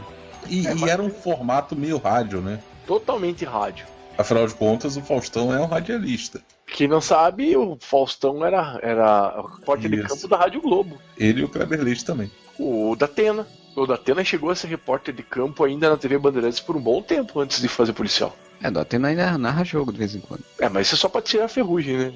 [0.49, 2.59] E, É, e mas- era um formato meio rádio, né?
[2.87, 3.85] Totalmente rádio.
[4.17, 6.41] Afinal de contas, o Faustão é um radialista.
[6.67, 10.99] Quem não sabe, o Faustão era, era o porte de campo da Rádio Globo.
[11.19, 12.31] Ele e o Kleber Leite também.
[12.59, 13.47] O Datena.
[13.77, 17.01] O Datena chegou a ser repórter de campo ainda na TV Bandeirantes por um bom
[17.01, 18.37] tempo antes de fazer policial.
[18.63, 20.43] É, do Atena ainda narra jogo de vez em quando.
[20.59, 22.13] É, mas isso é só pra tirar a ferrugem, né?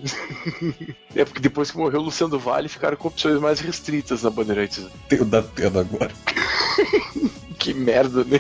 [1.17, 4.31] é porque depois que morreu o Luciano do Vale, ficaram com opções mais restritas na
[4.31, 4.87] Bandeirantes.
[5.09, 6.13] Tem o da Tena agora.
[7.57, 8.39] Que merda, né?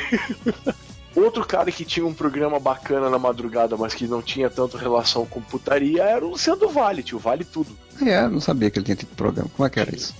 [1.16, 5.24] Outro cara que tinha um programa bacana na madrugada, mas que não tinha tanto relação
[5.24, 7.18] com putaria, era o Luciano do Vale, tio.
[7.18, 7.74] Vale tudo.
[8.02, 9.48] É, eu não sabia que ele tinha tido programa.
[9.56, 10.12] Como é que era isso?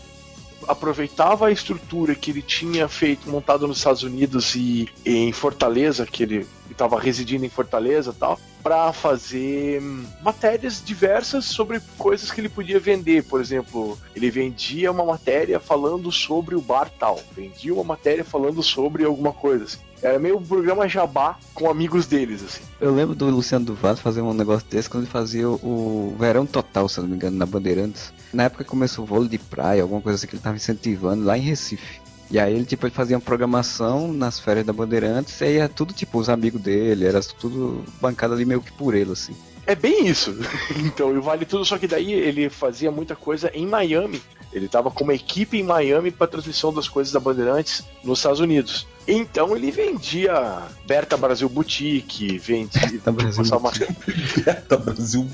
[0.68, 6.06] Aproveitava a estrutura que ele tinha feito, montado nos Estados Unidos e, e em Fortaleza,
[6.06, 12.30] que ele estava residindo em Fortaleza e tal, para fazer hum, matérias diversas sobre coisas
[12.30, 13.24] que ele podia vender.
[13.24, 18.62] Por exemplo, ele vendia uma matéria falando sobre o bar tal, vendia uma matéria falando
[18.62, 19.64] sobre alguma coisa.
[19.64, 19.78] assim.
[20.04, 22.60] Era meio um programa jabá com amigos deles, assim.
[22.78, 26.44] Eu lembro do Luciano do Vale fazer um negócio desse quando ele fazia o, Verão
[26.44, 28.12] Total, se não me engano, na Bandeirantes.
[28.30, 31.38] Na época começou o vôlei de praia, alguma coisa assim que ele tava incentivando lá
[31.38, 32.02] em Recife.
[32.30, 35.70] E aí ele, tipo, ele fazia uma programação nas férias da Bandeirantes e aí era
[35.70, 39.34] tudo, tipo, os amigos dele, era tudo bancado ali meio que por ele, assim.
[39.66, 40.36] É bem isso.
[40.84, 44.20] então, e Vale Tudo, só que daí ele fazia muita coisa em Miami.
[44.54, 48.38] Ele tava com uma equipe em Miami para transmissão das coisas da Bandeirantes nos Estados
[48.40, 48.86] Unidos.
[49.06, 52.80] Então ele vendia Berta Brasil Boutique, vendia.
[52.88, 53.72] Berta Brasil uma-
[54.44, 55.26] Beta Brasil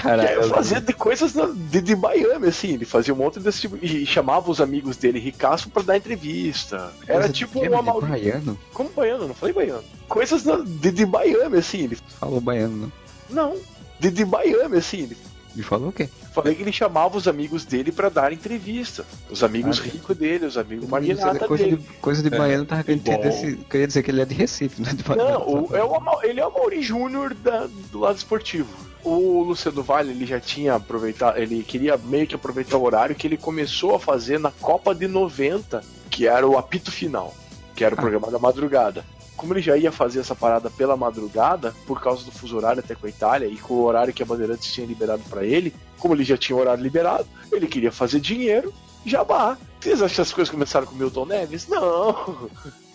[0.00, 0.28] Caralho.
[0.28, 2.74] É, fazia de coisas na- de, de Miami, assim.
[2.74, 3.76] Ele fazia um monte desse tipo.
[3.84, 6.90] E chamava os amigos dele ricaço para dar entrevista.
[7.06, 7.62] Era Coisa tipo um.
[7.62, 8.58] De baiano?
[8.72, 9.84] Como baiano, não falei baiano.
[10.08, 11.84] Coisas na- de, de Miami, assim.
[11.84, 11.98] Ele...
[12.18, 12.92] Falou baiano, não.
[13.50, 13.56] Não,
[14.00, 15.02] de, de Miami, assim.
[15.02, 15.16] Ele
[15.58, 16.08] Me falou o quê?
[16.32, 19.04] Falei que ele chamava os amigos dele pra dar entrevista.
[19.28, 21.84] Os amigos Ah, ricos dele, os amigos Coisa magnata de, dele.
[22.00, 24.92] coisa de É, baiano, tava querendo dizer, queria dizer que ele é de Recife, né?
[24.94, 27.34] De Não, o- é o ele é o Mauri Júnior
[27.90, 28.68] do lado esportivo.
[29.02, 33.26] O Luciano Vale, ele já tinha aproveitado, ele queria meio que aproveitar o horário que
[33.26, 37.34] ele começou a fazer na Copa de 90, que era o apito final,
[37.74, 38.00] que era o Ah.
[38.00, 39.04] programa da madrugada.
[39.38, 42.96] Como ele já ia fazer essa parada pela madrugada, por causa do fuso horário até
[42.96, 46.12] com a Itália e com o horário que a Bandeirantes tinha liberado pra ele, como
[46.12, 48.74] ele já tinha o horário liberado, ele queria fazer dinheiro,
[49.06, 49.56] jabá.
[49.80, 51.68] Vocês acham que as coisas começaram com o Milton Neves?
[51.68, 52.50] Não.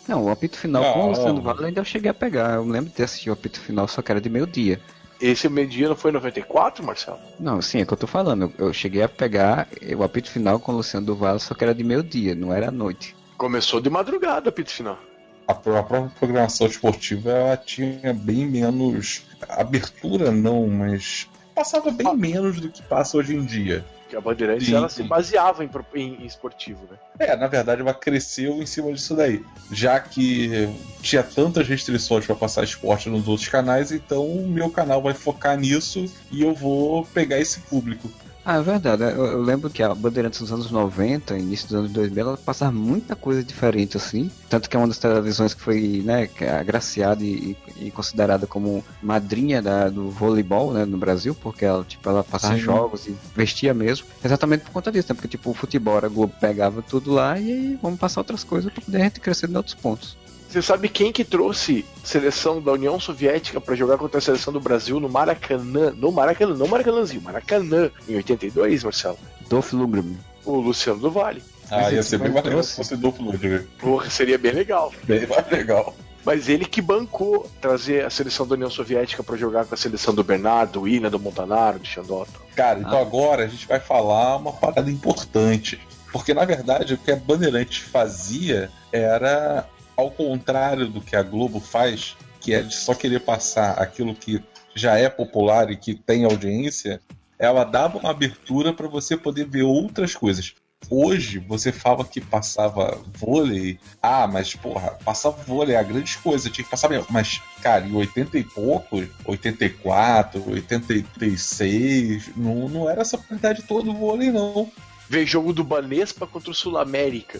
[0.05, 1.09] Não, o apito final com o Não.
[1.11, 2.55] Luciano Vale ainda eu cheguei a pegar.
[2.55, 4.81] Eu lembro de ter assistido o apito final, só que era de meio-dia.
[5.21, 7.19] Esse meio-dia não foi em 94, Marcelo?
[7.39, 8.51] Não, sim, é o que eu tô falando.
[8.57, 11.63] Eu, eu cheguei a pegar o apito final com o Luciano do Vale, só que
[11.63, 13.15] era de meio-dia, não era à noite.
[13.37, 14.99] Começou de madrugada o apito final.
[15.47, 22.07] A pró- a própria programação esportiva ela tinha bem menos abertura, não, mas passava bem
[22.07, 22.13] Ah.
[22.13, 23.83] menos do que passa hoje em dia.
[24.09, 25.01] Que a Bandeirantes Sim, ela sim.
[25.01, 26.97] se baseava em- em esportivo, né?
[27.19, 29.43] É, na verdade, ela cresceu em cima disso daí.
[29.71, 30.69] Já que
[31.01, 35.57] tinha tantas restrições para passar esporte nos outros canais, então o meu canal vai focar
[35.57, 38.07] nisso e eu vou pegar esse público.
[38.45, 39.03] Ah, é verdade.
[39.03, 42.71] Eu, eu lembro que a Bandeirantes nos anos 90, início dos anos 2000, ela passava
[42.73, 44.29] muita coisa diferente assim.
[44.49, 48.83] Tanto que é uma das televisões que foi né, é agraciada e, e considerada como
[49.01, 52.59] madrinha da- do voleibol né, no Brasil, porque ela, tipo, ela passava Sim.
[52.59, 54.07] jogos e vestia mesmo.
[54.23, 55.15] Exatamente por conta disso, né?
[55.15, 58.71] Porque tipo, o futebol, a Globo pegava tudo lá e aí vamos passar outras coisas
[58.73, 60.17] para poder a gente crescer em outros pontos.
[60.53, 64.59] Você sabe quem que trouxe seleção da União Soviética para jogar contra a seleção do
[64.59, 65.91] Brasil no Maracanã?
[65.97, 69.17] No Maracanã, não Maracanãzinho, Maracanã, em 82, Marcelo?
[69.49, 70.15] Dolph Lundgren.
[70.45, 71.41] O Luciano do Vale.
[71.71, 72.69] Ah, ia ser bem trouxe.
[72.69, 73.65] se fosse duplo Ludwig.
[73.79, 74.93] Porra, seria bem legal.
[75.05, 75.95] Bem mais legal.
[76.23, 80.13] Mas ele que bancou trazer a seleção da União Soviética para jogar com a seleção
[80.13, 82.31] do Bernardo, do Ina, do Montanaro, do Xandota.
[82.55, 83.01] Cara, então Ah.
[83.01, 85.81] agora a gente vai falar uma parada importante.
[86.11, 91.59] Porque, na verdade, o que a Bandeirantes fazia era ao contrário do que a Globo
[91.59, 94.43] faz, que é de só querer passar aquilo que
[94.75, 96.99] já é popular e que tem audiência,
[97.37, 100.53] ela dava uma abertura para você poder ver outras coisas.
[100.89, 106.49] Hoje você fala que passava vôlei, ah, mas porra, passava vôlei é a grande coisa,
[106.49, 107.07] tinha que passar mesmo.
[107.09, 113.93] Mas, cara, em 80 e pouco, 84, 86, não, não era essa quantidade toda do
[113.93, 114.69] vôlei, não.
[115.09, 117.39] Ver jogo do Banespa contra o Sul América.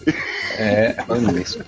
[0.58, 1.58] É, Olha isso.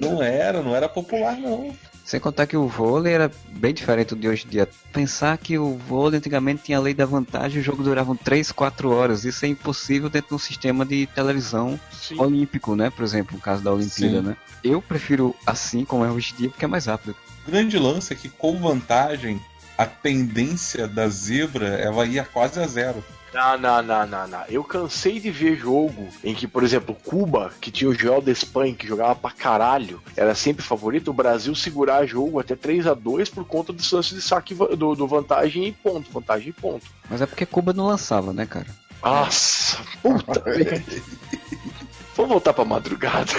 [0.00, 1.74] não era, não era popular, não.
[2.04, 4.68] Sem contar que o vôlei era bem diferente do de hoje em dia.
[4.92, 8.90] Pensar que o vôlei antigamente tinha a lei da vantagem, o jogo durava 3, 4
[8.90, 9.24] horas.
[9.24, 12.20] Isso é impossível dentro de um sistema de televisão Sim.
[12.20, 12.90] olímpico, né?
[12.90, 14.26] Por exemplo, no caso da Olimpíada, Sim.
[14.28, 14.36] né?
[14.62, 17.16] Eu prefiro assim como é hoje em dia, porque é mais rápido.
[17.46, 19.40] O grande lance é que com vantagem,
[19.78, 23.02] a tendência da zebra ela ia quase a zero.
[23.34, 24.44] Não, não, não, não, não.
[24.48, 28.74] Eu cansei de ver jogo em que, por exemplo, Cuba, que tinha o Joel Despain,
[28.74, 33.28] que jogava pra caralho, era sempre favorito, o Brasil segurar jogo até 3 a 2
[33.30, 36.86] por conta do lance de saque do, do vantagem e ponto, vantagem e ponto.
[37.10, 38.68] Mas é porque Cuba não lançava, né, cara?
[39.02, 40.44] Nossa, puta
[42.14, 43.32] Vamos voltar pra madrugada.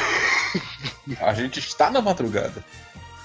[1.21, 2.61] A gente está na madrugada.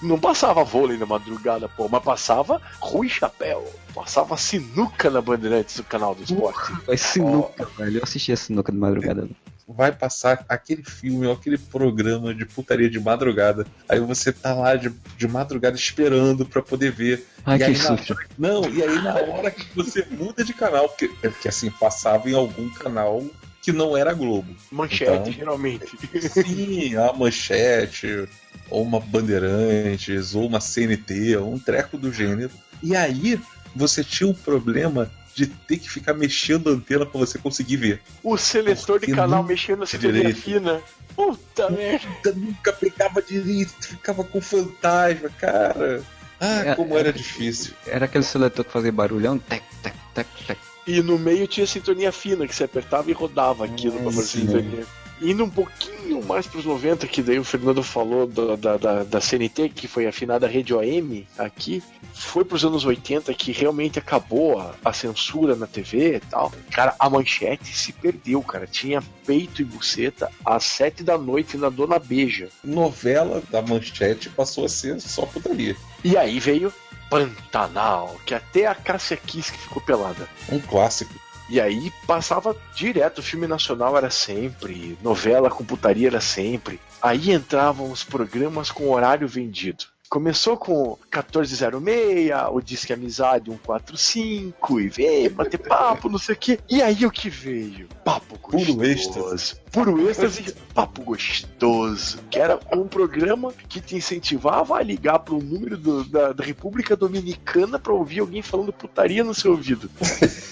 [0.02, 3.64] Não passava vôlei na madrugada, pô, mas passava Rui Chapéu.
[3.94, 6.72] Passava sinuca na Bandeirantes do canal do esporte.
[6.84, 7.78] Foi sinuca, oh.
[7.78, 7.98] velho.
[7.98, 9.28] Eu assistia sinuca de madrugada.
[9.68, 13.66] Vai passar aquele filme ou aquele programa de putaria de madrugada.
[13.88, 17.26] Aí você tá lá de, de madrugada esperando para poder ver.
[17.44, 18.16] Ai, e que aí, susto.
[18.36, 21.70] Na, não, e aí na hora que você muda de canal, porque, é porque assim,
[21.70, 23.22] passava em algum canal
[23.62, 24.54] que não era Globo.
[24.70, 25.96] Manchete, então, geralmente.
[26.28, 28.28] Sim, a manchete,
[28.68, 32.50] ou uma Bandeirantes, ou uma CNT, ou um treco do gênero.
[32.82, 33.38] E aí
[33.74, 37.76] você tinha o um problema de ter que ficar mexendo a antena para você conseguir
[37.76, 38.02] ver.
[38.22, 40.82] O seletor Porque de canal mexendo a sintonia fina.
[41.14, 42.32] Puta merda.
[42.34, 46.02] Nunca pegava direito, ficava com fantasma, cara.
[46.40, 47.74] Ah, é, como era, era difícil.
[47.86, 50.58] Era aquele seletor que fazia barulhão, tec, tec, tec, tec.
[50.90, 54.26] E no meio tinha sintonia fina, que você apertava e rodava aquilo é, pra fazer
[54.26, 54.84] sintonia.
[55.22, 59.04] Indo um pouquinho mais para os 90, que daí o Fernando falou da, da, da,
[59.04, 61.80] da, CNT, que foi afinada a rede OM aqui,
[62.12, 66.50] foi para os anos 80 que realmente acabou a, a, censura na TV e tal.
[66.72, 68.66] Cara, a manchete se perdeu, cara.
[68.66, 72.48] Tinha peito e buceta às sete da noite na Dona Beija.
[72.64, 75.76] Novela da manchete passou a ser só putaria.
[76.02, 76.72] E aí veio
[77.10, 80.28] Pantanal, que até a Cássia Kiss que ficou pelada.
[80.48, 81.12] Um clássico.
[81.48, 86.80] E aí passava direto, filme nacional era sempre, novela com putaria era sempre.
[87.02, 89.84] Aí entravam os programas com horário vendido.
[90.10, 96.58] Começou com 1406, o Disque Amizade 145, e veio bater papo, não sei o quê.
[96.68, 97.86] E aí o que veio?
[98.04, 98.74] Papo gostoso.
[98.74, 99.54] Puro êxtase.
[99.70, 102.18] Puro êxtase, papo gostoso.
[102.28, 106.42] Que era um programa que te incentivava a ligar para o número do, da, da,
[106.42, 109.88] República Dominicana para ouvir alguém falando putaria no seu ouvido.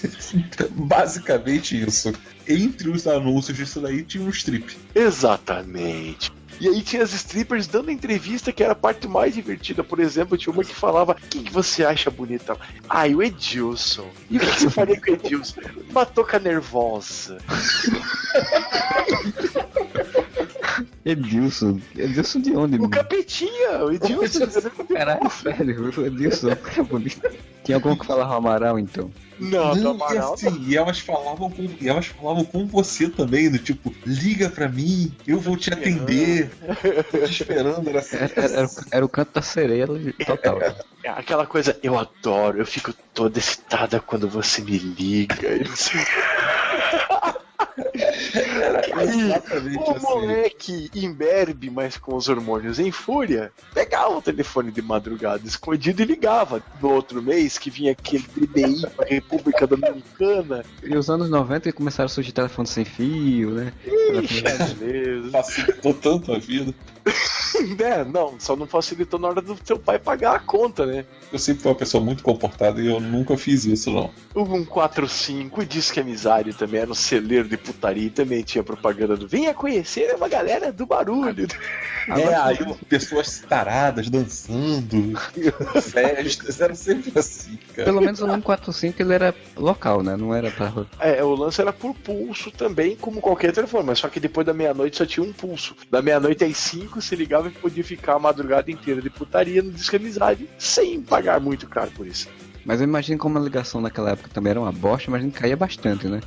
[0.71, 2.13] Basicamente isso.
[2.47, 4.77] Entre os anúncios disso daí tinha um strip.
[4.95, 6.38] Exatamente.
[6.59, 9.83] E aí tinha as strippers dando entrevista, que era a parte mais divertida.
[9.83, 12.57] Por exemplo, tinha uma que falava: Quem que você acha bonita?
[12.87, 14.09] Ah, o Edilson.
[14.29, 15.61] E o que, que você faria com o Edilson?
[15.89, 17.37] Uma toca nervosa.
[21.03, 21.79] Edilson.
[21.95, 22.77] Edilson de onde?
[22.77, 22.91] O mano?
[22.91, 24.47] Capetinha, o Edilson.
[24.93, 27.21] Caralho, sério, o Edilson é bonito.
[27.63, 29.11] Tinha algum que falava Amaral, então?
[29.39, 30.35] Não, não Amaral.
[30.41, 34.49] E, assim, e elas falavam com, e elas falavam com você também, do tipo, liga
[34.49, 36.51] pra mim, eu vou te atender.
[37.09, 38.17] Tô te esperando, era, assim.
[38.17, 39.87] era, era, era, o canto da sereia
[40.25, 40.61] total.
[40.61, 45.35] É, é, aquela coisa, eu adoro, eu fico toda excitada quando você me liga.
[45.55, 45.91] Isso.
[48.93, 49.29] Aí,
[49.77, 50.01] o assim.
[50.01, 56.05] moleque imberbe, mas com os hormônios em fúria, pegava o telefone de madrugada escondido e
[56.05, 56.63] ligava.
[56.81, 60.63] No outro mês, que vinha aquele DDI pra República Dominicana.
[60.83, 63.73] E os anos 90 começaram a surgir telefone sem fio, né?
[64.21, 64.43] Ixi,
[64.75, 65.31] beleza.
[65.31, 66.73] Facilitou tanto a vida.
[67.79, 71.05] é, não, só não facilitou na hora do seu pai pagar a conta, né?
[71.31, 74.11] Eu sempre fui uma pessoa muito comportada e eu nunca fiz isso, não.
[74.33, 78.63] O 145 e disse que amizade também era um celeiro de putaria e também tinha
[78.63, 81.47] propaganda do Venha conhecer uma galera do barulho.
[82.09, 85.13] É, aí pessoas taradas dançando,
[85.79, 87.85] festas, era sempre assim, cara.
[87.85, 90.17] Pelo menos o 145 ele era local, né?
[90.17, 90.73] Não era pra.
[90.99, 94.55] É, o lance era por pulso também, como qualquer telefone, mas só que depois da
[94.55, 95.75] meia-noite só tinha um pulso.
[95.91, 99.71] Da meia-noite às 5 se ligava e podia ficar a madrugada inteira de putaria no
[99.71, 102.27] disco amizade sem pagar muito caro por isso.
[102.65, 105.55] Mas eu imagino como a ligação naquela época também era uma bosta, mas não caía
[105.55, 106.21] bastante, né?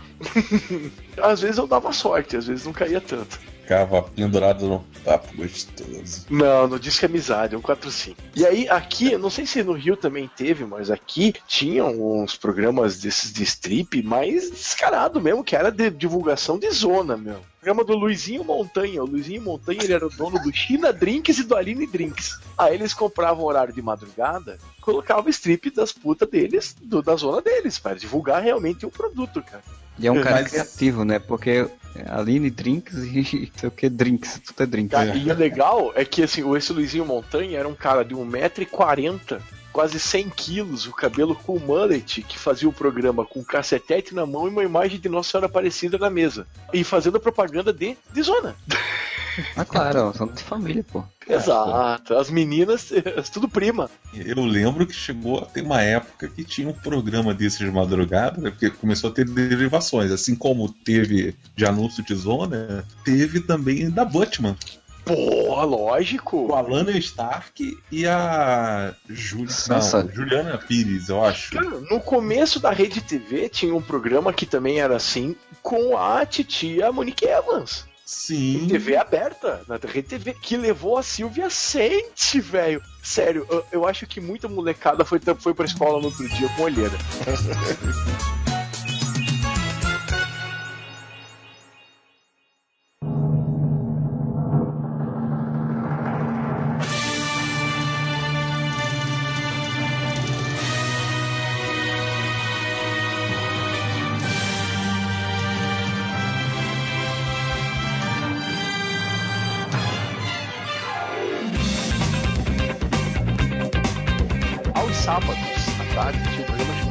[1.23, 3.39] às vezes eu dava sorte, às vezes não caía tanto.
[3.61, 6.27] Ficava pendurado no papo gostoso.
[6.29, 8.21] Não, no Disque Amizade, 145.
[8.35, 12.99] E aí, aqui, não sei se no Rio também teve, mas aqui tinham uns programas
[12.99, 17.95] desses de strip mais descarado mesmo, que era de divulgação de zona, meu programa do
[17.95, 19.05] Luizinho Montanha.
[19.05, 22.41] O Luizinho Montanha ele era o dono do China Drinks e do Aline Drinks.
[22.59, 27.79] Aí eles compravam horário de madrugada, colocavam strip das putas deles, do, da zona deles,
[27.79, 29.63] para divulgar realmente o produto, cara.
[29.97, 30.51] E é um cara Mas...
[30.51, 31.21] criativo, né?
[31.21, 31.69] Porque
[32.07, 34.99] Aline Drinks e sei o que, Drinks, tudo é Drinks.
[34.99, 39.41] Cara, E o legal é que assim, esse Luizinho Montanha era um cara de 1,40m
[39.73, 44.27] quase 100 quilos, o cabelo com mullet, que fazia o programa com um cacetete na
[44.27, 46.47] mão e uma imagem de Nossa Senhora Aparecida na mesa.
[46.73, 48.55] E fazendo propaganda de, de zona.
[49.57, 51.03] Ah, claro, são de família, pô.
[51.27, 52.15] Exato.
[52.15, 52.91] As meninas,
[53.33, 53.91] tudo prima.
[54.15, 58.41] Eu lembro que chegou a ter uma época que tinha um programa desses de madrugada,
[58.41, 60.11] né, porque começou a ter derivações.
[60.11, 64.57] Assim como teve de anúncio de zona, teve também da Batman.
[65.05, 66.47] Porra, lógico.
[66.47, 69.49] Com a Lana Stark e a Juli...
[69.69, 70.03] Nossa.
[70.03, 71.53] Não, Juliana Pires, eu acho.
[71.53, 76.25] Cara, no começo da Rede TV tinha um programa que também era assim, com a
[76.25, 77.85] titia Monique Evans.
[78.05, 78.65] Sim.
[78.65, 82.83] Em TV aberta, na Rede TV, que levou a Silvia Sente, velho.
[83.03, 86.63] Sério, eu, eu acho que muita molecada foi, foi pra escola no outro dia com
[86.63, 86.93] olheira.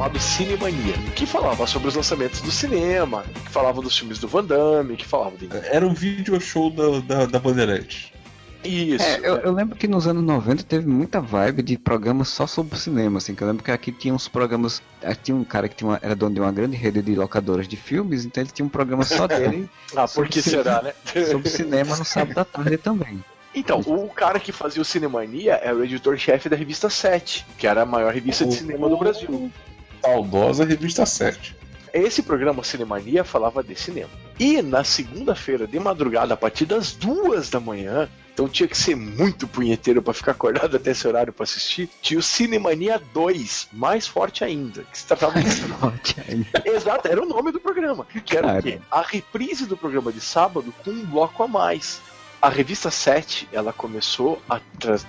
[0.02, 4.42] chamado Cinemania, que falava sobre os lançamentos do cinema, que falava dos filmes do Van
[4.44, 5.48] Damme, que falava de...
[5.70, 8.12] Era um video show da, da, da Bandeirante.
[8.64, 9.04] Isso.
[9.04, 12.76] É, eu, eu lembro que nos anos 90 teve muita vibe de programas só sobre
[12.80, 14.82] cinema, assim, que eu lembro que aqui tinha uns programas.
[15.04, 17.68] aqui Tinha um cara que tinha uma- era dono de uma grande rede de locadoras
[17.68, 20.94] de filmes, então ele tinha um programa só dele Ah, por que sobre será, né?
[21.30, 23.24] sobre cinema no sábado à tarde também.
[23.54, 27.82] Então, o cara que fazia o Cinemania era o editor-chefe da revista 7, que era
[27.82, 29.52] a maior revista de cinema do Brasil.
[30.02, 31.56] Saudosa Revista 7.
[31.94, 34.10] Esse programa Cinemania falava de cinema.
[34.38, 38.96] E na segunda-feira de madrugada, a partir das duas da manhã, então tinha que ser
[38.96, 44.06] muito punheteiro pra ficar acordado até esse horário pra assistir, tinha o Cinemania 2, mais
[44.06, 46.62] forte ainda, que se tratava de Forte ainda.
[46.64, 48.06] Exato, era o nome do programa.
[48.24, 48.80] Que era o quê?
[48.90, 52.00] A reprise do programa de sábado com um bloco a mais.
[52.40, 54.58] A revista 7, ela começou a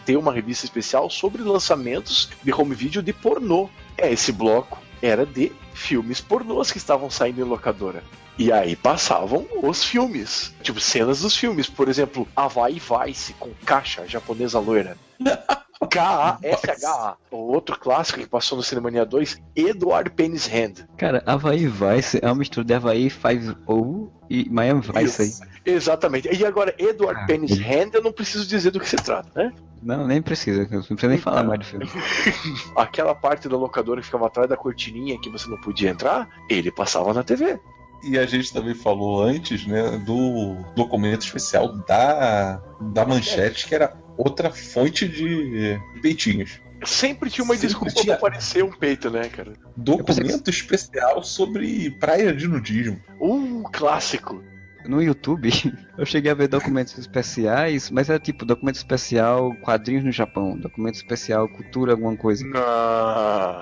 [0.05, 3.69] ter uma revista especial sobre lançamentos de home video de pornô.
[3.97, 8.01] É, esse bloco era de filmes pornôs que estavam saindo em locadora.
[8.37, 14.07] E aí passavam os filmes, tipo cenas dos filmes, por exemplo, Havaí Vice com caixa
[14.07, 14.97] japonesa loira.
[15.93, 17.15] K-A-S-H-A.
[17.31, 20.85] O outro clássico que passou no Cinemania 2, Edward Penny's Hand.
[20.97, 25.73] Cara, Havaí Vice é uma mistura de Havaí 5 e Miami Vice aí.
[25.73, 26.27] Exatamente.
[26.33, 29.53] E agora, Edward Ah, ele- Hand, eu não preciso dizer do que se trata, né?
[29.81, 31.85] Não, nem precisa, não precisa nem falar mais do filme.
[32.75, 36.71] Aquela parte da locadora que ficava atrás da cortininha que você não podia entrar, ele
[36.71, 37.59] passava na TV.
[38.05, 43.93] E a gente também falou antes, né, do documento especial da, da manchete, que era
[44.18, 46.59] outra fonte de peitinhos.
[46.86, 48.18] Sempre tinha uma Sempre desculpa tinha.
[48.18, 49.53] pra aparecer um peito, né, cara?
[49.78, 52.99] Documento especial sobre praia de nudismo.
[53.20, 54.43] Um clássico.
[54.86, 55.49] No YouTube,
[55.97, 60.95] eu cheguei a ver documentos especiais, mas era tipo documento especial quadrinhos no Japão, documento
[60.95, 62.43] especial cultura, alguma coisa.
[62.45, 62.51] Não.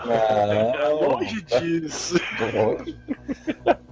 [0.07, 0.99] Não.
[1.19, 2.15] Longe disso.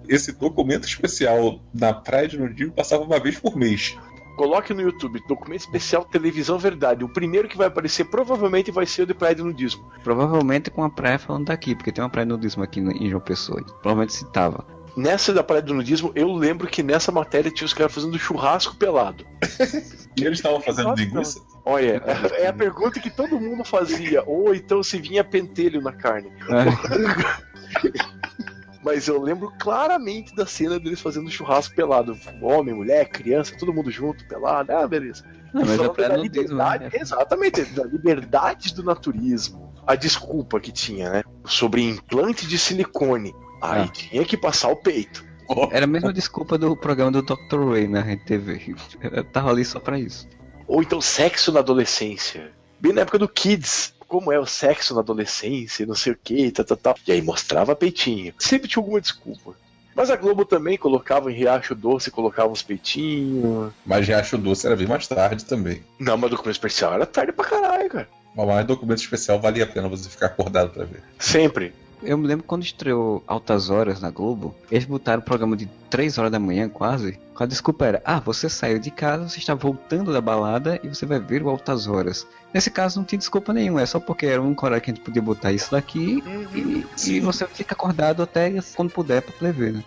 [0.07, 3.95] Esse documento especial na praia de nudismo passava uma vez por mês.
[4.39, 7.03] Coloque no YouTube, documento especial televisão verdade.
[7.03, 9.91] O primeiro que vai aparecer provavelmente vai ser o de Praia de Nudismo.
[10.01, 13.61] Provavelmente com a praia falando daqui, porque tem uma praia nudismo aqui em João Pessoa.
[13.61, 14.65] Provavelmente citava.
[14.95, 18.77] Nessa da Praia do Nudismo, eu lembro que nessa matéria tinha os caras fazendo churrasco
[18.77, 19.25] pelado.
[20.17, 21.39] E eles estavam fazendo linguiça.
[21.63, 22.01] Olha,
[22.35, 24.21] é a pergunta que todo mundo fazia.
[24.25, 26.29] Ou então se vinha pentelho na carne.
[28.83, 32.17] Mas eu lembro claramente da cena deles fazendo churrasco pelado.
[32.41, 34.71] Homem, mulher, criança, todo mundo junto, pelado.
[34.71, 35.25] Ah, beleza.
[35.53, 35.83] Não, mas é da
[36.17, 36.89] nudismo, liberdade, né?
[36.93, 39.73] Exatamente, da liberdade do naturismo.
[39.85, 41.23] A desculpa que tinha, né?
[41.45, 43.33] Sobre implante de silicone.
[43.61, 43.87] Aí Ah.
[43.87, 45.25] tinha que passar o peito.
[45.71, 47.71] Era a mesma desculpa do programa do Dr.
[47.71, 48.75] Ray na Rede TV.
[49.01, 50.27] Eu tava ali só pra isso.
[50.67, 52.51] Ou então sexo na adolescência.
[52.79, 53.93] Bem na época do Kids.
[54.09, 56.95] Como é o sexo na adolescência, não sei o que, tal, tal, tal.
[57.07, 58.33] E aí mostrava peitinho.
[58.37, 59.55] Sempre tinha alguma desculpa.
[59.95, 63.71] Mas a Globo também colocava em Riacho Doce, colocava uns peitinhos.
[63.85, 65.83] Mas Riacho Doce era bem mais tarde também.
[65.99, 68.09] Não, mas documento especial era tarde pra caralho, cara.
[68.35, 71.03] Mas documento especial valia a pena você ficar acordado pra ver.
[71.19, 71.73] Sempre.
[72.01, 76.17] Eu me lembro quando estreou Altas Horas na Globo, eles botaram o programa de 3
[76.17, 77.19] horas da manhã quase.
[77.33, 80.87] Com a desculpa era, ah, você saiu de casa, você está voltando da balada e
[80.87, 82.25] você vai ver o Altas Horas.
[82.53, 85.03] Nesse caso não tinha desculpa nenhuma, é só porque era um horário que a gente
[85.03, 86.23] podia botar isso daqui
[86.53, 89.83] e, e você fica acordado até quando puder pra poder ver, né?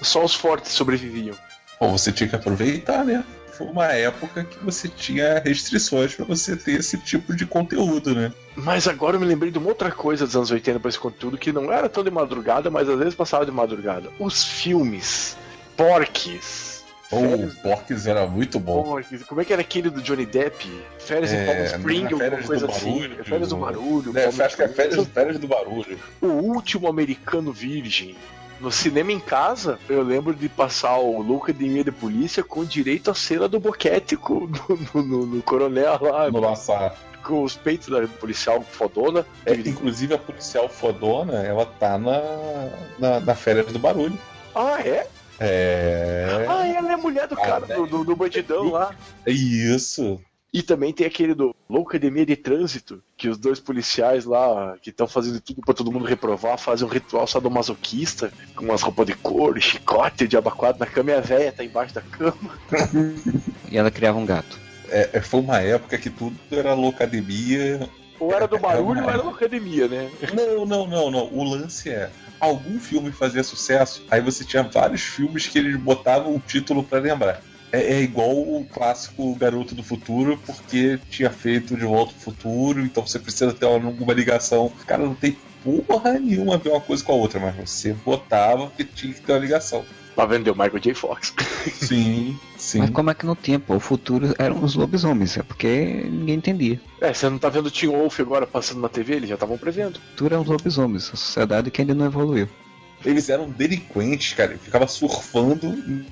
[0.00, 1.36] Só os fortes sobreviviam.
[1.78, 3.24] Bom, você tinha que aproveitar, né?
[3.56, 8.32] Foi uma época que você tinha restrições pra você ter esse tipo de conteúdo, né?
[8.56, 11.36] Mas agora eu me lembrei de uma outra coisa dos anos 80 pra esse conteúdo
[11.38, 14.08] que não era tão de madrugada, mas às vezes passava de madrugada.
[14.18, 15.36] Os filmes.
[15.76, 16.82] Porques.
[17.10, 18.82] Férias- o Porques era muito bom.
[18.84, 19.22] Porques.
[19.24, 20.66] Como é que era aquele do Johnny Depp?
[20.98, 22.92] Férias em É, Palm Spring, não é alguma Férias coisa assim.
[23.00, 24.12] Barulho, É Férias do Barulho.
[24.18, 25.98] É, Palm acho que é férias, férias do barulho.
[26.22, 28.16] O último americano virgem.
[28.62, 33.14] No cinema em casa, eu lembro de passar o Loucademia de Polícia com direito à
[33.14, 34.48] cena do boquete com,
[34.94, 36.94] no, no- no coronel lá, No laçar.
[37.24, 39.26] com os peitos da policial fodona.
[39.44, 42.20] É, inclusive a policial fodona, ela tá na,
[42.98, 44.16] na, na férias do barulho.
[44.54, 45.08] Ah, é?
[45.40, 46.46] É.
[46.48, 48.94] Ah, ela é mulher do Ah, cara, do, do, do bandidão lá.
[49.26, 50.20] Isso.
[50.52, 55.08] E também tem aquele do Loucademia de Trânsito, que os dois policiais lá, que estão
[55.08, 59.58] fazendo tudo pra todo mundo reprovar, fazem um ritual sadomasoquista, com umas roupas de couro,
[59.58, 62.58] chicote, de abacuado na cama, e a véia tá embaixo da cama.
[63.70, 64.60] E ela criava um gato.
[64.90, 67.88] É, é, foi uma época que tudo era loucademia.
[68.20, 70.10] Ou era do barulho É, ou era Loucademia, né?
[70.34, 71.32] Não, não, não, não.
[71.32, 72.10] O lance é.
[72.38, 76.98] Algum filme fazia sucesso, aí você tinha vários filmes que eles botavam o título pra
[76.98, 77.40] lembrar.
[77.72, 82.80] É, é igual o clássico Garoto do Futuro, porque tinha feito De Volta ao Futuro,
[82.80, 84.70] então você precisa ter alguma ligação.
[84.86, 88.66] Cara, não tem porra nenhuma a ver uma coisa com a outra, mas você botava
[88.66, 89.84] porque tinha que ter uma ligação.
[90.14, 90.94] Lá vendeu Michael J.
[90.94, 91.32] Fox.
[91.72, 92.80] Sim, sim.
[92.80, 93.74] Mas como é que no tempo?
[93.74, 96.80] O futuro eram os lobisomens, é porque ninguém entendia.
[97.00, 99.14] É, você não tá vendo o Tim Wolf agora passando na TV?
[99.14, 99.96] Eles já estavam prevendo.
[99.96, 102.48] O futuro é os lobisomens, a sociedade que ainda não evoluiu.
[103.04, 104.56] Eles eram delinquentes, cara.
[104.58, 105.66] Ficava surfando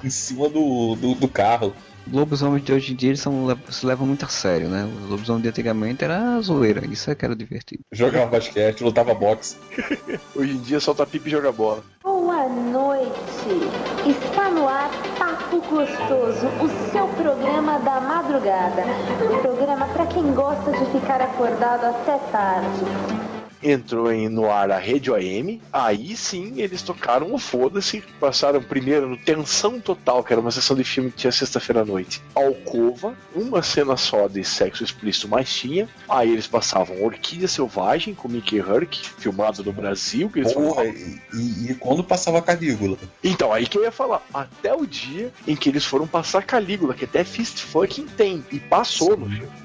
[0.04, 1.74] em- cima do, do, do carro.
[2.10, 4.88] Lobisomens de hoje em dia eles são, se levam muito a sério, né?
[5.04, 7.82] Os lobisomens de antigamente era zoeira, isso é que era divertido.
[7.92, 9.56] Jogava basquete, lutava boxe.
[10.34, 11.84] Hoje em dia solta pipa e joga bola.
[12.02, 13.68] Boa noite!
[14.08, 18.82] Está no ar Papo Gostoso, o seu programa da madrugada.
[19.32, 23.29] Um programa para quem gosta de ficar acordado até tarde.
[23.62, 29.08] Entrou em, no ar a Rede OM, aí sim eles tocaram o foda-se, passaram primeiro
[29.08, 32.22] no Tensão Total, que era uma sessão de filme que tinha sexta-feira à noite.
[32.34, 35.88] Alcova, uma cena só de sexo explícito, mas tinha.
[36.08, 41.20] Aí eles passavam Orquídea Selvagem com Mickey Herc, filmado no Brasil, que eles Porra, e,
[41.34, 42.96] e- e quando passava Calígula?
[43.22, 46.94] Então, aí que eu ia falar, até o dia em que eles foram passar Calígula,
[46.94, 49.59] que até Fist Fucking tem, e passou no filme.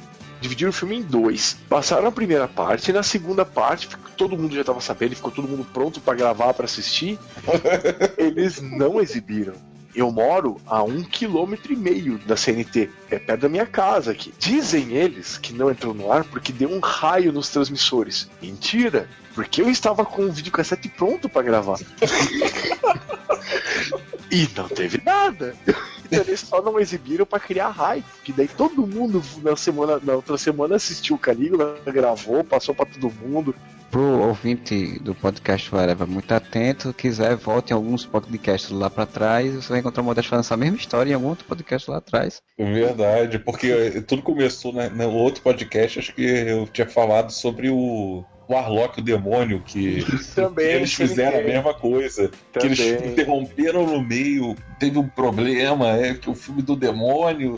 [0.45, 1.57] Dividiram o filme em dois.
[1.67, 5.47] Passaram a primeira parte, e na segunda parte, todo mundo já tava sabendo, ficou todo
[5.47, 7.17] mundo pronto pra gravar, pra assistir.
[8.15, 9.55] eles não exibiram.
[9.95, 12.91] Eu moro a um quilômetro e meio da CNT.
[13.09, 14.31] É perto da minha casa aqui.
[14.37, 18.29] Dizem eles que não entrou no ar porque deu um raio nos transmissores.
[18.39, 19.09] Mentira!
[19.33, 21.79] Porque eu estava com o videocassete pronto pra gravar.
[24.31, 25.55] E não teve nada.
[26.05, 28.05] Então eles só não exibiram pra criar hype.
[28.23, 32.85] Que daí todo mundo na semana, na outra semana assistiu o Calígula, gravou, passou pra
[32.85, 33.55] todo mundo.
[33.89, 39.55] Pro ouvinte do podcast Whatever muito atento, quiser, volte em alguns podcasts lá pra trás,
[39.55, 42.41] você vai encontrar o Modesto falando essa mesma história em algum outro podcast lá atrás.
[42.57, 48.23] Verdade, porque tudo começou né, no outro podcast, acho que eu tinha falado sobre o
[48.47, 50.65] Warlock, o demônio, que Também.
[50.67, 52.29] eles fizeram a mesma coisa.
[52.53, 53.11] Que eles Também.
[53.11, 57.57] interromperam no meio, teve um problema, é que o filme do demônio.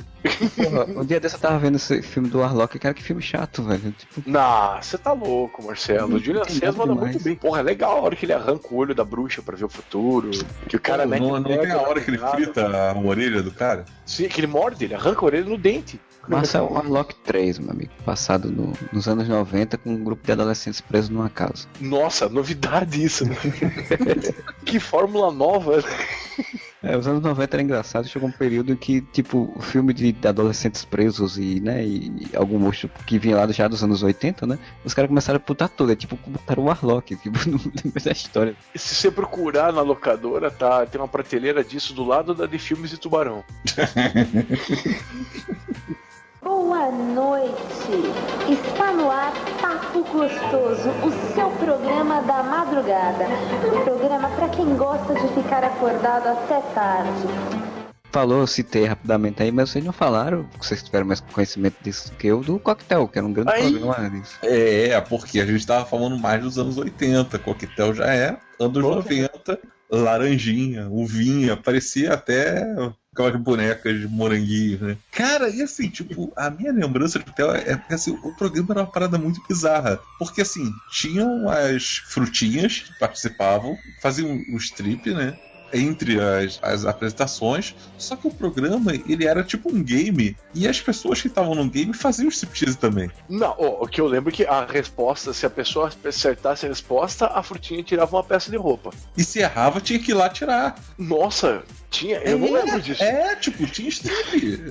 [0.96, 3.94] Um dia desse eu tava vendo esse filme do Warlock, cara, que filme chato, velho.
[3.98, 6.16] Tipo, Nah, você tá louco, Marcelo.
[6.16, 7.12] O Julian Sands manda demais.
[7.14, 7.36] muito bem.
[7.36, 9.70] Porra, é legal a hora que ele arranca o olho da bruxa pra ver o
[9.70, 10.32] futuro.
[10.68, 13.52] Que o cara Pô, não, não tem a hora que ele frita a orelha do
[13.52, 13.86] cara?
[14.06, 16.00] Sim, que ele morde, ele arranca a orelha no dente.
[16.28, 17.92] Massa é o Warlock 3, meu amigo.
[18.06, 21.68] Passado no- nos anos 90 com um grupo de adolescentes presos numa casa.
[21.80, 23.36] Nossa, novidade isso, né?
[24.66, 25.84] que fórmula nova.
[26.84, 30.12] É, os anos 90 era engraçado, chegou um período em que, tipo, o filme de,
[30.12, 34.46] de adolescentes presos e, né, e algum monstro que vinha lá já dos anos 80,
[34.46, 38.06] né, os caras começaram a putar tudo, é tipo, botaram o Warlock, tipo, no meio
[38.06, 38.56] da história.
[38.76, 42.60] E se você procurar na locadora, tá, tem uma prateleira disso do lado da de
[42.60, 43.44] filmes de tubarão.
[46.42, 47.58] Boa noite!
[48.48, 53.26] Está no ar Papo Gostoso, o seu programa da madrugada.
[53.76, 57.28] Um programa para quem gosta de ficar acordado até tarde.
[58.12, 62.16] Falou, eu citei rapidamente aí, mas vocês não falaram, vocês tiveram mais conhecimento disso do
[62.18, 63.72] que eu, do Coquetel, que era um grande Aí.
[63.72, 64.38] programa disso.
[64.44, 68.96] É, porque a gente tava falando mais dos anos 80, Coquetel já é anos Porra.
[68.98, 69.60] 90,
[69.90, 72.64] laranjinha, uvinha, parecia até
[73.18, 74.97] aquelas bonecas de moranguinho, né?
[75.11, 78.82] Cara, e assim, tipo, a minha lembrança de Coquetel é porque assim, o programa era
[78.82, 79.99] uma parada muito bizarra.
[80.20, 85.36] Porque assim, tinham as frutinhas que participavam, faziam um strip, né?
[85.74, 90.80] Entre as, as apresentações, só que o programa ele era tipo um game e as
[90.80, 93.09] pessoas que estavam no game faziam striptease também.
[93.30, 97.28] Não, o que eu lembro é que a resposta, se a pessoa acertasse a resposta,
[97.28, 98.91] a frutinha tirava uma peça de roupa.
[99.18, 100.76] E se errava, tinha que ir lá tirar.
[100.97, 103.03] Nossa, tinha, eu não lembro disso.
[103.03, 104.61] É, tipo, tinha strip.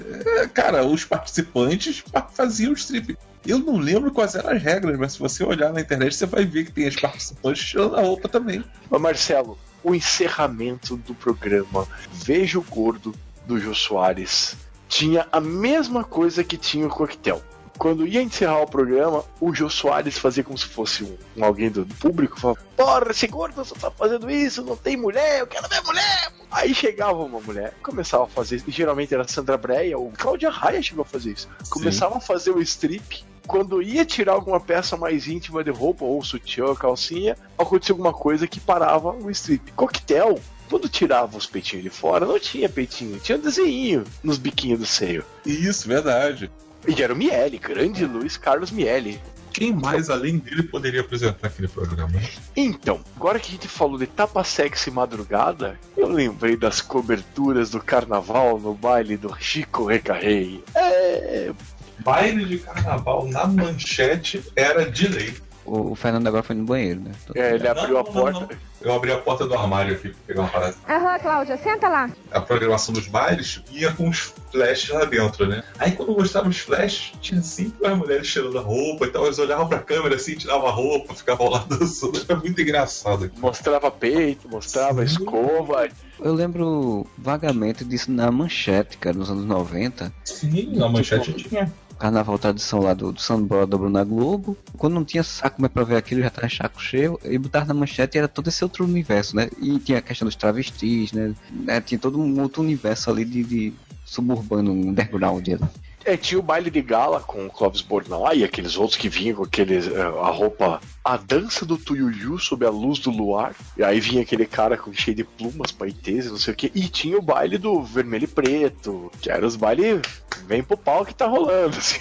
[0.40, 3.16] É, cara, os participantes pa- faziam strip.
[3.46, 6.44] Eu não lembro quais eram as regras, mas se você olhar na internet, você vai
[6.44, 8.64] ver que tem as participantes tirando a roupa também.
[8.90, 9.56] Mas, Marcelo,
[9.86, 13.14] o encerramento do programa Veja o Gordo
[13.46, 14.56] do Jô Soares
[14.88, 17.42] tinha a mesma coisa que tinha o coquetel.
[17.78, 21.70] Quando ia encerrar o programa, o Jô Soares fazia como se fosse um, um alguém
[21.70, 25.68] do público, falava: Porra, esse gordo só tá fazendo isso, não tem mulher, eu quero
[25.68, 26.32] ver mulher.
[26.50, 30.82] Aí chegava uma mulher, começava a fazer, e geralmente era Sandra Breia, ou Cláudia Raia
[30.82, 31.48] chegou a fazer isso.
[31.68, 36.22] Começava a fazer o strip, quando ia tirar alguma peça mais íntima de roupa, ou
[36.22, 39.72] sutiã, ou calcinha, acontecia alguma coisa que parava o strip.
[39.72, 44.86] Coquetel, quando tirava os peitinhos de fora, não tinha peitinho, tinha desenho nos biquinhos do
[44.86, 45.24] seio.
[45.44, 46.50] Isso, verdade.
[46.86, 49.20] E era o Miele, grande Luiz Carlos Miele.
[49.52, 52.12] Quem mais além dele poderia apresentar aquele programa?
[52.54, 57.80] Então, agora que a gente falou de tapa sexy madrugada, eu lembrei das coberturas do
[57.80, 60.62] carnaval no baile do Chico Recarrei.
[60.74, 61.52] É.
[62.00, 65.34] Baile de carnaval na manchete era de lei.
[65.66, 67.10] O, o Fernando agora foi no banheiro, né?
[67.34, 68.40] é ele abriu Não, a não, porta.
[68.40, 68.48] não.
[68.80, 70.74] Eu abri a porta do armário aqui pra pegar uma parada.
[70.88, 72.08] Aham, Cláudia, senta lá.
[72.30, 75.64] A programação dos bailes ia com os flashes lá dentro, né?
[75.78, 79.24] Aí quando eu mostrava os flashes, tinha sempre as mulheres tirando a roupa e tal.
[79.24, 82.22] Eles olhavam pra câmera assim, tiravam a roupa, ficavam lá dançando.
[82.28, 83.30] Era muito engraçado.
[83.38, 85.14] Mostrava peito, mostrava Sim.
[85.14, 85.88] escova.
[86.20, 90.12] Eu lembro vagamente disso na manchete, cara, nos anos 90.
[90.24, 91.72] Sim, na manchete tinha.
[91.98, 94.56] Carnaval tradição lá do, do Samba da Bruna Globo.
[94.76, 97.18] Quando não tinha saco mais pra ver aquilo, já tava saco cheio.
[97.24, 99.48] E botava na manchete e era todo esse outro universo, né?
[99.60, 101.34] E tinha a questão dos travestis, né?
[101.50, 101.80] né?
[101.80, 103.74] Tinha todo um outro universo ali de, de
[104.04, 105.48] suburbano, underground.
[105.48, 105.85] ali.
[106.06, 109.36] É, tinha o baile de gala com o Clóvis Bornal e aqueles outros que vinham
[109.36, 110.80] com aqueles, é, a roupa.
[111.04, 113.56] A dança do Tuyuyu sob a luz do luar.
[113.76, 116.70] E aí vinha aquele cara com cheio de plumas, paetês e não sei o que.
[116.74, 120.00] E tinha o baile do vermelho e preto, que era os bailes.
[120.46, 122.00] Vem pro pau que tá rolando, assim.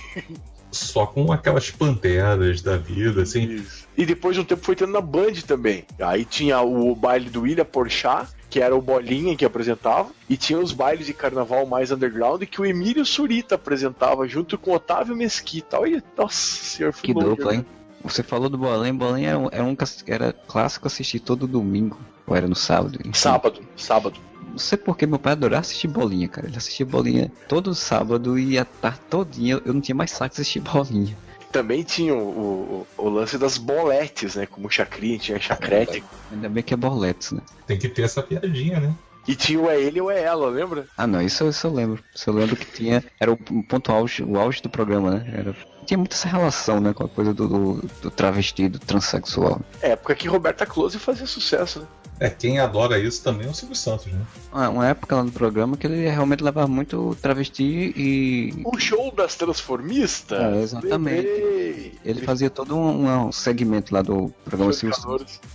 [0.72, 3.66] Só com aquelas panteras da vida, assim.
[3.98, 5.86] E depois de um tempo foi tendo na Band também.
[6.00, 10.58] Aí tinha o baile do William Porchat, que era o Bolinha que apresentava, e tinha
[10.58, 15.14] os bailes de carnaval mais underground que o Emílio Surita apresentava junto com o Otávio
[15.14, 15.78] Mesquita.
[15.78, 17.66] Olha, nossa senhor, Que dupla, hein?
[18.02, 19.76] Você falou do Bolém, Bolém era um, era um
[20.08, 22.00] era clássico assistir todo domingo.
[22.26, 22.98] Ou era no sábado?
[23.02, 23.12] enfim.
[23.14, 24.22] Sábado, sábado.
[24.50, 26.48] Não sei porque meu pai adorava assistir bolinha, cara.
[26.48, 30.40] Ele assistia bolinha todo sábado e a tarde todinha eu não tinha mais saco de
[30.40, 31.18] assistir bolinha.
[31.52, 34.46] Também tinha o, o, o lance das boletes, né?
[34.46, 36.04] Como chacrinha, tinha chacrete.
[36.32, 37.42] Ainda bem que é boletes, né?
[37.66, 38.94] Tem que ter essa piadinha, né?
[39.28, 40.86] E tinha o é ele ou é ela, lembra?
[40.96, 42.04] Ah não, isso, isso eu lembro.
[42.14, 43.04] Isso eu lembro que tinha.
[43.20, 45.34] Era o ponto auge, o auge do programa, né?
[45.36, 46.94] Era, tinha muita essa relação, né?
[46.94, 49.62] Com a coisa do, do, do travesti, do transexual.
[49.82, 51.88] Época que Roberta Close fazia sucesso, né?
[52.20, 54.22] É, quem adora isso também é o Silvio Santos, né?
[54.52, 58.62] Uma, uma época lá no programa que ele realmente levava muito travesti e.
[58.64, 60.40] O show das transformistas?
[60.40, 61.28] É, exatamente.
[61.28, 61.65] Lembrei.
[62.04, 64.98] Ele fazia todo um, um segmento lá do programa Silvio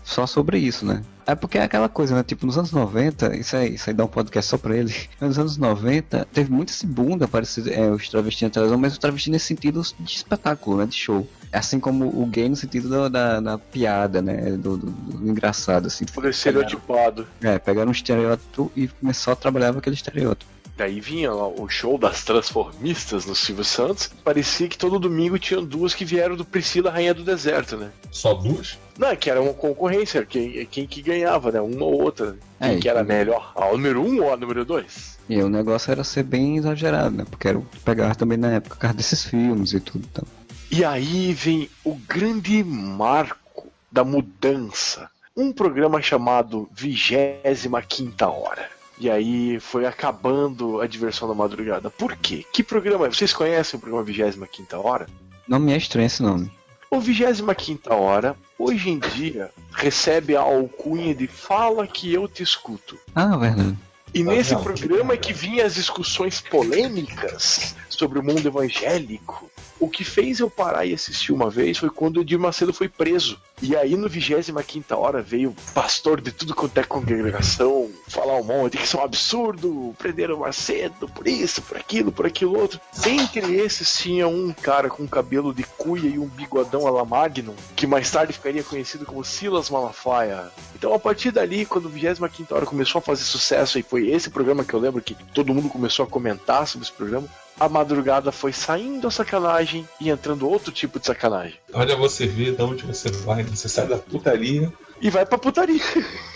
[0.05, 1.03] só sobre isso, né?
[1.27, 2.23] É porque é aquela coisa, né?
[2.25, 4.93] Tipo, nos anos 90, isso aí, isso aí dá um podcast só pra ele.
[5.21, 6.85] Nos anos 90, teve muito esse
[7.17, 10.87] de aparecer é, os travestis na televisão, mas o travesti nesse sentido de espetáculo, né?
[10.87, 11.29] De show.
[11.53, 14.53] Assim como o gay no sentido da, da, da piada, né?
[14.53, 16.05] Do, do- do engraçado, assim.
[16.07, 17.27] Foi estereotipado.
[17.43, 20.51] É, pegaram um estereótipo e começou a trabalhar com aquele estereótipo.
[20.81, 24.11] Daí vinha lá o show das transformistas no Silvio Santos.
[24.25, 27.91] Parecia que todo domingo tinham duas que vieram do Priscila Rainha do Deserto, né?
[28.11, 28.79] Só duas?
[28.99, 31.61] Não, que era uma concorrência, quem, quem que ganhava, né?
[31.61, 32.35] Uma ou outra.
[32.59, 33.53] Quem É, que era e- melhor?
[33.55, 35.19] A número um ou a número dois?
[35.29, 37.27] E aí o negócio era ser bem exagerado, né?
[37.29, 40.09] Porque era o que pegava também na época, por causa desses filmes e tudo.
[40.11, 40.25] Então.
[40.71, 45.11] E aí vem o grande marco da mudança.
[45.37, 48.80] Um programa chamado 25 Hora.
[49.01, 51.89] E aí foi acabando a diversão da madrugada.
[51.89, 52.45] Por quê?
[52.53, 53.07] Que programa?
[53.07, 53.09] é?
[53.09, 55.09] Vocês conhecem o programa 25 Hora?
[55.49, 56.53] Não me é estranho esse nome.
[56.91, 62.99] O 25 Hora, hoje em dia, recebe a alcunha de Fala que eu te escuto.
[63.15, 63.75] Ah, verdade.
[64.13, 69.51] E nesse programa é que vinha as discussões polêmicas sobre o mundo evangélico.
[69.81, 72.87] O que fez eu parar e assistir uma vez foi quando o Edir Macedo foi
[72.87, 73.41] preso.
[73.63, 78.77] E aí no 25 hora veio pastor de tudo quanto é congregação, falar um monte,
[78.77, 82.79] que isso é um absurdo, prenderam o Macedo por isso, por aquilo, por aquilo outro.
[83.03, 87.55] Dentre esses tinha um cara com cabelo de cuia e um bigodão a la Magnum,
[87.75, 90.51] que mais tarde ficaria conhecido como Silas Malafaia.
[90.75, 94.29] Então a partir dali, quando o 25 hora começou a fazer sucesso, e foi esse
[94.29, 97.27] programa que eu lembro que todo mundo começou a comentar sobre esse programa,
[97.61, 101.59] a madrugada foi saindo a sacanagem e entrando outro tipo de sacanagem.
[101.75, 105.81] Olha você vê de onde você vai, você sai da putaria E vai pra putaria.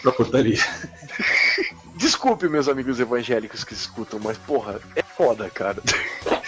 [0.03, 0.59] pra putaria.
[2.05, 5.81] Desculpe, meus amigos evangélicos que escutam, mas porra, é foda, cara.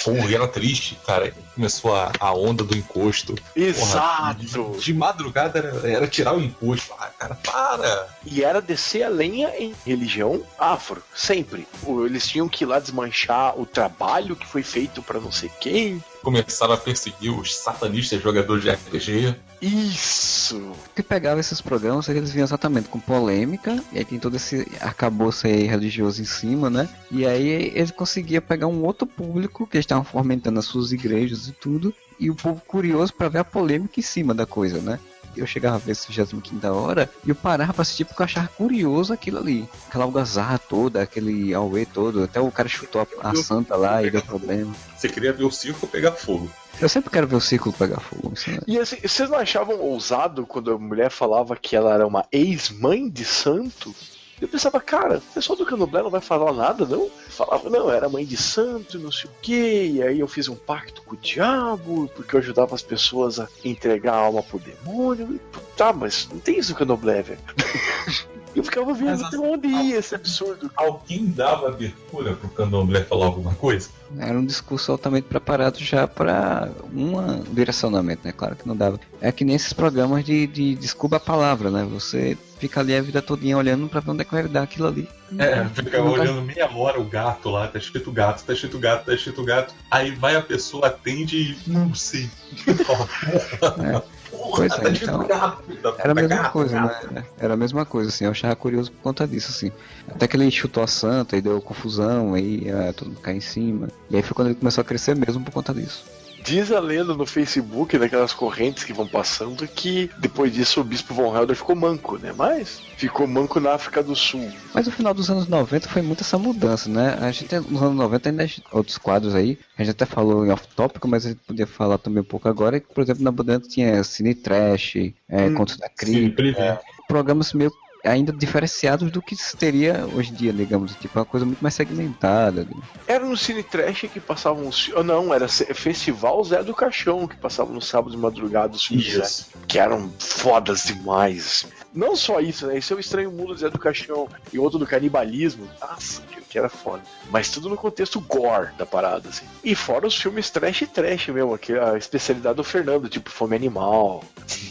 [0.04, 1.32] Porra, e era triste, cara.
[1.54, 3.34] Começou a, a onda do encosto.
[3.56, 4.72] Exato!
[4.74, 6.92] De, de madrugada era, era tirar o encosto.
[6.98, 8.06] Ah, cara, para!
[8.26, 11.66] E era descer a lenha em religião afro, sempre.
[12.04, 16.04] Eles tinham que ir lá desmanchar o trabalho que foi feito pra não sei quem.
[16.26, 19.36] Começaram a perseguir os satanistas jogadores de RPG.
[19.62, 20.56] Isso!
[20.56, 24.18] O que pegava esses programas é que eles vinham exatamente com polêmica, e aí tem
[24.18, 26.88] todo esse arcabouço aí religioso em cima, né?
[27.12, 31.46] E aí ele conseguia pegar um outro público que eles estavam fomentando as suas igrejas
[31.46, 34.98] e tudo, e o povo curioso pra ver a polêmica em cima da coisa, né?
[35.36, 38.48] Eu chegava a ver esse 25 hora e eu parava pra assistir porque eu achava
[38.48, 39.68] curioso aquilo ali.
[39.86, 42.24] Aquela algazarra toda, aquele auê todo.
[42.24, 44.74] Até o cara chutou a, a santa lá e deu problema.
[45.06, 46.50] Você queria ver o circo pegar fogo.
[46.80, 48.32] Eu sempre quero ver o círculo pegar fogo.
[48.34, 48.58] Isso é...
[48.66, 53.08] E assim, vocês não achavam ousado quando a mulher falava que ela era uma ex-mãe
[53.08, 53.94] de santo?
[54.40, 57.08] Eu pensava, cara, o pessoal do Candomblé não vai falar nada, não?
[57.30, 60.54] Falava, não, era mãe de santo, não sei o quê, e aí eu fiz um
[60.54, 65.34] pacto com o diabo, porque eu ajudava as pessoas a entregar a alma pro demônio.
[65.34, 67.40] E, Tá, mas não tem isso no Candomblé, velho.
[68.56, 70.70] Eu ficava vendo Mas onde ia esse absurdo.
[70.74, 73.90] Alguém dava abertura pro candomblé falar alguma coisa?
[74.18, 78.32] Era um discurso altamente preparado já para um direcionamento, né?
[78.32, 78.98] Claro que não dava.
[79.20, 81.86] É que nem esses programas de, de desculpa a palavra, né?
[81.90, 84.88] Você fica ali a vida todinha olhando pra ver onde é que vai dar aquilo
[84.88, 85.06] ali.
[85.38, 88.78] É, fica Não tá- olhando meia hora o gato lá, tá escrito gato, tá escrito
[88.78, 89.74] gato, tá escrito gato.
[89.90, 91.36] Aí vai a pessoa, atende
[91.66, 92.30] e não sei.
[92.86, 94.04] Fala,
[94.46, 95.58] Porra, é, tá então, tá-
[95.98, 97.24] Era a mesma coisa, né?
[97.38, 98.24] Era a mesma coisa, assim.
[98.24, 99.72] Eu achava curioso por conta disso, assim.
[100.08, 103.40] Até que ele chutou a santa e deu confusão, aí ah, todo mundo caiu em
[103.40, 103.88] cima.
[104.08, 106.04] E aí foi quando ele começou a crescer mesmo por conta disso.
[106.46, 111.12] Diz a lenda no Facebook, daquelas correntes que vão passando, que depois disso o bispo
[111.12, 112.32] Von Helder ficou manco, né?
[112.36, 114.48] Mas ficou manco na África do Sul.
[114.72, 117.18] Mas no final dos anos 90 foi muito essa mudança, né?
[117.20, 121.08] A gente nos anos 90 ainda outros quadros aí, a gente até falou em off-tópico,
[121.08, 124.04] mas a gente podia falar também um pouco agora, que, por exemplo, na Bandeirantes tinha
[124.04, 124.94] Cine Trash,
[125.28, 127.72] é, Hum, Contos da Cripta, programas meio
[128.06, 131.74] ainda diferenciados do que se teria hoje em dia, digamos, tipo, uma coisa muito mais
[131.74, 132.64] segmentada.
[132.64, 132.70] né?
[133.06, 134.90] Era no Cine Trash que passavam os.
[134.94, 139.48] Ah, não, era Festival Zé do Caixão, que passava no sábado de madrugada os filmes
[139.66, 141.66] que eram fodas demais.
[141.92, 142.76] Não só isso, né?
[142.76, 145.68] Esse é o Estranho Mundo do Zé do Caixão e outro do canibalismo.
[145.80, 147.02] Nossa, que, era foda.
[147.30, 149.44] Mas tudo no contexto gore da parada, assim.
[149.62, 153.30] E fora os filmes trash e trash mesmo, que é a especialidade do Fernando, tipo
[153.30, 154.22] Fome Animal,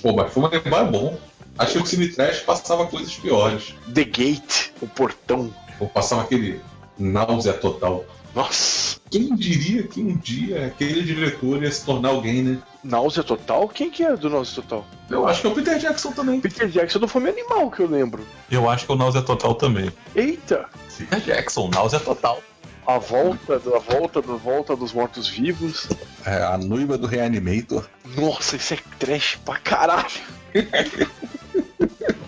[0.01, 1.17] Pô, mas foi é bom.
[1.57, 3.73] Achei que o Cine Trash passava coisas piores.
[3.93, 5.53] The Gate, o Portão.
[5.79, 6.61] Ou passava aquele
[6.97, 8.05] náusea total.
[8.35, 12.59] Nossa, Quem diria que um dia aquele diretor ia se tornar alguém, né?
[12.83, 13.67] Náusea Total?
[13.69, 14.85] Quem que é do Náusea Total?
[15.09, 16.41] Eu acho que é o Peter Jackson também.
[16.41, 18.25] Peter Jackson do Fome Animal, que eu lembro.
[18.51, 19.89] Eu acho que é o Náusea Total também.
[20.13, 20.65] Eita!
[20.97, 22.41] Peter Jackson, Náusea Total.
[22.85, 25.87] A volta, a volta, da volta dos mortos-vivos.
[26.25, 27.85] É, a noiva do Reanimator.
[28.17, 30.05] Nossa, isso é trash pra caralho.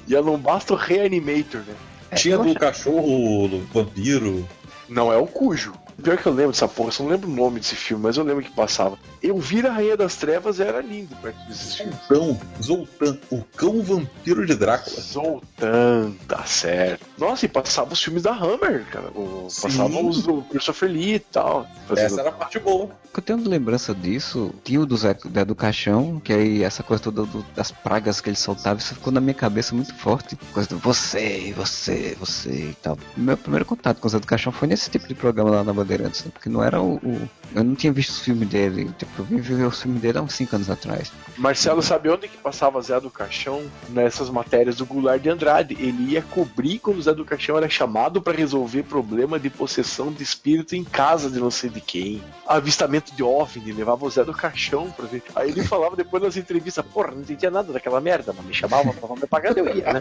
[0.07, 1.73] e não basta o Reanimator, né?
[2.15, 4.47] Tinha do acho- cachorro, do vampiro.
[4.87, 5.73] Não é o Cujo.
[6.01, 8.17] Pior que eu lembro dessa porra, eu só não lembro o nome desse filme, mas
[8.17, 8.97] eu lembro que passava.
[9.21, 11.95] Eu vi a Rainha das Trevas era lindo perto desses filmes.
[12.07, 15.01] Zoltão, Zoltão, o cão vampiro de Drácula.
[15.01, 17.05] Zoltan, tá certo.
[17.17, 19.07] Nossa, e passava os filmes da Hammer, cara.
[19.15, 21.67] O, passava os do Christopher Lee e tal.
[21.95, 22.89] Essa era a parte boa.
[23.15, 27.25] eu tenho lembrança disso, tinha o do Zé do Caixão, que aí essa coisa toda
[27.25, 30.35] do- das pragas que ele soltava, isso ficou na minha cabeça muito forte.
[30.53, 32.97] Coisa do você, você, você e tal.
[33.15, 35.73] Meu primeiro contato com o Zé do Caixão foi nesse tipo de programa lá na
[35.87, 36.31] Bandeirantes, né?
[36.33, 39.37] porque não era o, o- Eu não tinha visto os filmes dele, tipo, eu vim
[39.37, 41.11] ver os filmes dele há uns 5 anos atrás.
[41.37, 43.63] Marcelo, sabe onde que passava Zé do Caixão?
[43.89, 45.75] Nessas matérias do Goulart de Andrade.
[45.79, 50.11] Ele ia cobrir quando o Zé do Caixão era chamado pra resolver problema de possessão
[50.11, 52.21] de espírito em casa de não sei de quem.
[52.45, 55.23] Avistamento de OVNI, levava o Zé do Caixão pra ver.
[55.35, 58.93] Aí ele falava depois nas entrevistas, porra, não entendia nada daquela merda, mas me chamavam,
[58.93, 59.99] tava me pagando, eu ia, né?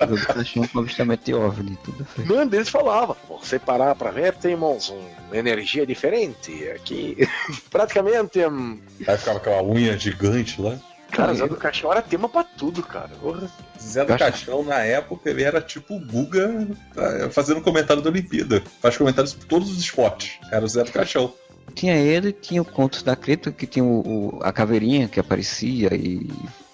[0.00, 2.28] O Zé do Caixão com avistamento de OVNI, tudo feio.
[2.28, 7.18] Mano, eles falavam, você parar pra ver, temos uma energia diferente aqui.
[7.68, 10.78] Praticamente, hum, Aí ficava aquela unha gigante lá.
[11.10, 13.10] Cara, Zé do Caixão era tema pra tudo, cara.
[13.20, 13.50] Porra.
[13.78, 18.62] Zé do Caixão, na época, ele era tipo o Guga tá, fazendo comentário da Olimpíada.
[18.80, 20.38] Faz comentários sobre todos os esportes.
[20.50, 21.34] Era o Zé do Caixão.
[21.74, 25.94] Tinha ele, tinha o Contos da Creta, que tinha o, o, a caveirinha que aparecia
[25.94, 26.26] e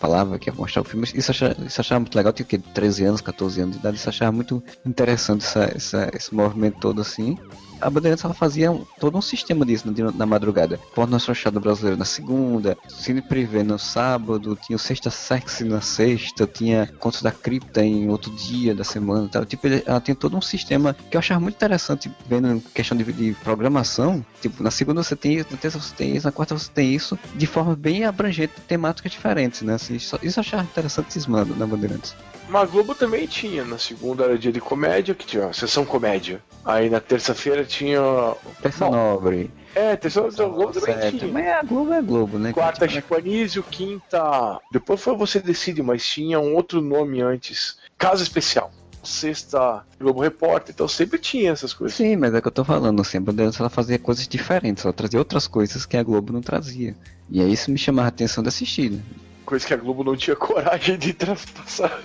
[0.04, 1.08] falava que ia mostrar o filme.
[1.14, 2.58] Isso achava, isso achava muito legal, tinha o quê?
[2.58, 7.00] 13 anos, 14 anos de idade, isso achava muito interessante essa, essa, esse movimento todo
[7.00, 7.38] assim
[7.80, 10.78] a Bandeirantes ela fazia todo um sistema disso na, na madrugada.
[10.94, 16.46] Porno Chanchado Brasileiro na segunda, Cine Privé no sábado, tinha o Sexta Sexy na sexta,
[16.46, 19.44] tinha Contos da Cripta em outro dia da semana tal.
[19.44, 23.32] Tipo, ela tem todo um sistema que eu achava muito interessante vendo questão de, de
[23.42, 24.24] programação.
[24.40, 26.94] Tipo, na segunda você tem isso, na terça você tem isso, na quarta você tem
[26.94, 29.74] isso, de forma bem abrangente, temáticas diferentes, né?
[29.74, 32.14] Assim, isso, isso eu achava interessantíssimo na Bandeirantes.
[32.48, 33.64] Mas Globo também tinha.
[33.64, 36.42] Na segunda era dia de comédia, que tinha a sessão comédia.
[36.64, 38.00] Aí na terça-feira tinha.
[38.62, 39.50] Terça Nobre.
[39.74, 41.18] É, terça da Globo também certo.
[41.18, 41.32] tinha.
[41.32, 42.52] Mas a Globo é Globo, né?
[42.52, 44.60] Quarta Chico Anísio, quinta.
[44.70, 47.78] Depois foi você decide, mas tinha um outro nome antes.
[47.98, 48.70] Casa Especial.
[49.02, 51.94] Sexta Globo Repórter, então sempre tinha essas coisas.
[51.94, 54.94] Sim, mas é que eu tô falando, assim, a Bandeirantes ela fazia coisas diferentes, ela
[54.94, 56.96] trazia outras coisas que a Globo não trazia.
[57.30, 59.00] E aí isso me chamava a atenção de assistir, né?
[59.44, 62.00] Coisa que a Globo não tinha coragem de traspassar.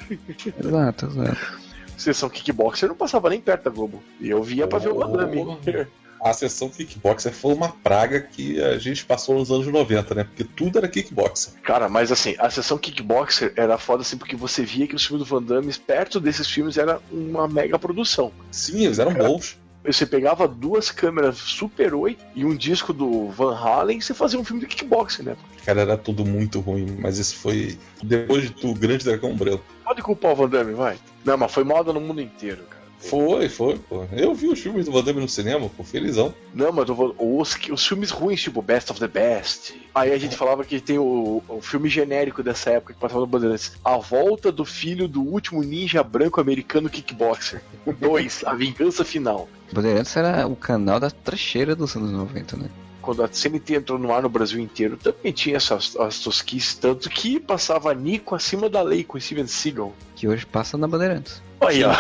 [0.60, 1.60] Exato, exato.
[1.98, 4.02] Sessão kickboxer não passava nem perto da Globo.
[4.20, 5.58] E eu via oh, pra ver o Madame.
[6.22, 10.26] A sessão kickboxer foi uma praga que a gente passou nos anos 90, né?
[10.26, 11.54] Porque tudo era kickboxer.
[11.64, 15.26] Cara, mas assim, a sessão kickboxer era foda assim porque você via que os filmes
[15.26, 18.34] do Van Damme, perto desses filmes, era uma mega produção.
[18.52, 19.58] Sim, eles eram bons
[19.94, 24.40] você pegava duas câmeras Super 8 e um disco do Van Halen e você fazia
[24.40, 25.38] um filme de kickboxing, né?
[25.66, 29.64] Cara, era tudo muito ruim, mas isso foi depois de tu, Grande Dragão Branco.
[29.84, 30.98] Pode culpar o Van Damme, vai.
[31.24, 32.80] Não, mas foi moda no mundo inteiro, cara.
[33.00, 34.06] Foi, foi, pô.
[34.12, 36.34] Eu vi os filmes do Van Damme no cinema, pô, felizão.
[36.54, 39.74] Não, mas os, os filmes ruins, tipo Best of the Best.
[39.96, 43.28] Aí a gente falava que tem o, o filme genérico dessa época que passava no
[43.28, 43.72] Bandeirantes.
[43.84, 47.62] A volta do filho do último ninja branco americano kickboxer.
[48.00, 49.48] 2, A Vingança Final.
[49.72, 52.70] Bandeirantes era o canal da trecheira dos anos 90, né?
[53.02, 57.10] quando a CNT entrou no ar no Brasil inteiro, também tinha essas as tosquices, tanto
[57.10, 59.94] que passava Nico acima da lei com Steven Seagal.
[60.20, 61.42] Que hoje passa na Bandeirantes.
[61.62, 61.94] Aí, ó.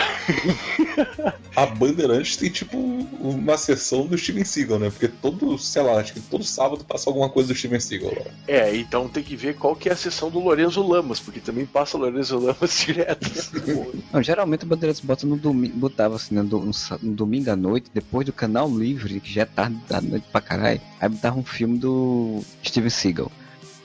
[1.55, 4.89] a Bandeirantes tem tipo uma sessão do Steven Seagal, né?
[4.89, 8.31] Porque todo, sei lá, acho que todo sábado passa alguma coisa do Steven Seagal lá.
[8.45, 11.65] É, então tem que ver qual que é a sessão do Lorenzo Lamas, porque também
[11.65, 13.25] passa o Lorenzo Lamas direto.
[14.11, 17.89] Não, geralmente o Bandeirantes bota no domingo, botava assim, no, no, no, domingo à noite,
[17.93, 21.45] depois do canal livre, que já é tarde da noite pra caralho, aí botava um
[21.45, 23.31] filme do Steven Seagal.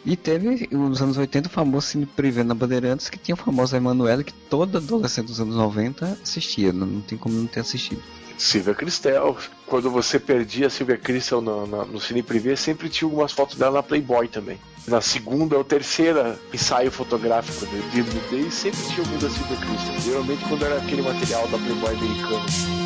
[0.05, 3.75] E teve, nos anos 80, o famoso Cine Privé na Bandeirantes, que tinha o famoso
[3.75, 8.03] Emanuele, que todo adolescente dos anos 90 assistia, não, tem como não ter assistido.
[8.37, 9.37] Silvia Cristel.
[9.67, 13.57] Quando você perdia a Silvia Cristel no, no, no Cine Privé, sempre tinha algumas fotos
[13.57, 14.59] dela na Playboy também.
[14.87, 20.01] Na segunda ou terceira ensaio fotográfico de DVD, sempre tinha algum da Silvia Cristel.
[20.01, 22.84] Geralmente quando era aquele material da Playboy americana.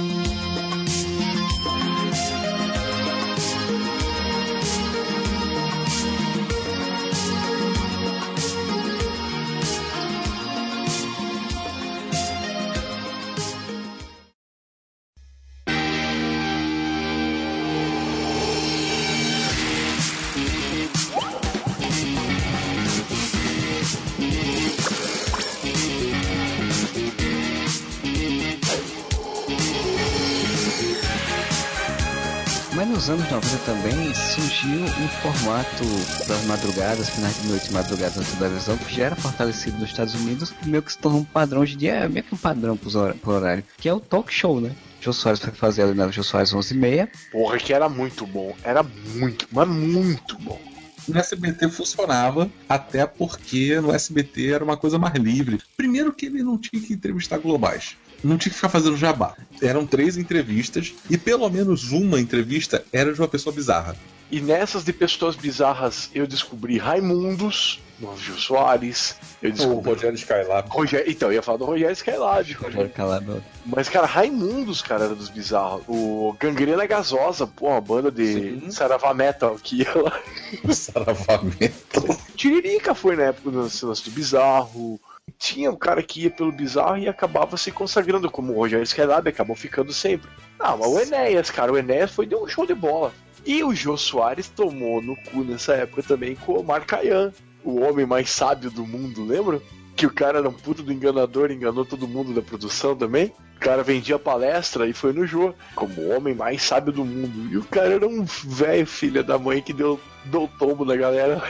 [34.97, 35.85] Um formato
[36.27, 40.53] das madrugadas, finais de noite madrugadas na televisão, que já era fortalecido nos Estados Unidos,
[40.65, 43.33] meio que se tornou um padrão hoje em dia, é meio que um padrão por
[43.33, 44.75] horário, que é o talk show, né?
[45.01, 47.09] Jô Soares foi fazer ali na Jô Soares 11 e meia.
[47.31, 48.57] Porra, que era muito bom.
[48.65, 50.61] Era muito, mas muito bom.
[51.07, 55.61] No SBT funcionava, até porque no SBT era uma coisa mais livre.
[55.77, 59.37] Primeiro que ele não tinha que entrevistar globais não tinha que ficar fazendo jabá.
[59.63, 63.97] Eram três entrevistas e pelo menos uma entrevista era de uma pessoa bizarra.
[64.31, 69.91] E nessas de pessoas bizarras eu descobri Raimundos, no Gil Soares, eu descobri.
[69.91, 70.69] O Rogério Skylab.
[70.69, 71.11] Rogério...
[71.11, 72.53] Então, eu ia falar do Rogério Skylab.
[72.53, 73.43] Rogério Skylab.
[73.67, 75.83] Mas, cara, Raimundos, cara, era dos bizarros.
[75.89, 78.71] O Gangrena Gasosa, pô, uma banda de Sim.
[78.71, 80.21] Saravá Metal que ia lá.
[80.73, 82.17] Saravá Metal.
[82.37, 85.01] Tiririca foi na época do lance do bizarro
[85.39, 89.29] tinha um cara que ia pelo bizarro e acabava se consagrando como o Rogério Skylab,
[89.29, 90.29] acabou ficando sempre.
[90.59, 93.13] Não, mas o Enéas, cara, o Enéas foi de um show de bola.
[93.49, 97.33] E o Jô Soares tomou no cu nessa época também com o Omar Kayan,
[97.65, 99.59] o homem mais sábio do mundo, lembra?
[99.97, 103.33] Que o cara era um puto do enganador, enganou todo mundo da produção também.
[103.57, 107.51] O cara vendia palestra e foi no Jô, como o homem mais sábio do mundo.
[107.51, 111.43] E o cara era um velho filho da mãe que deu, deu tombo da galera.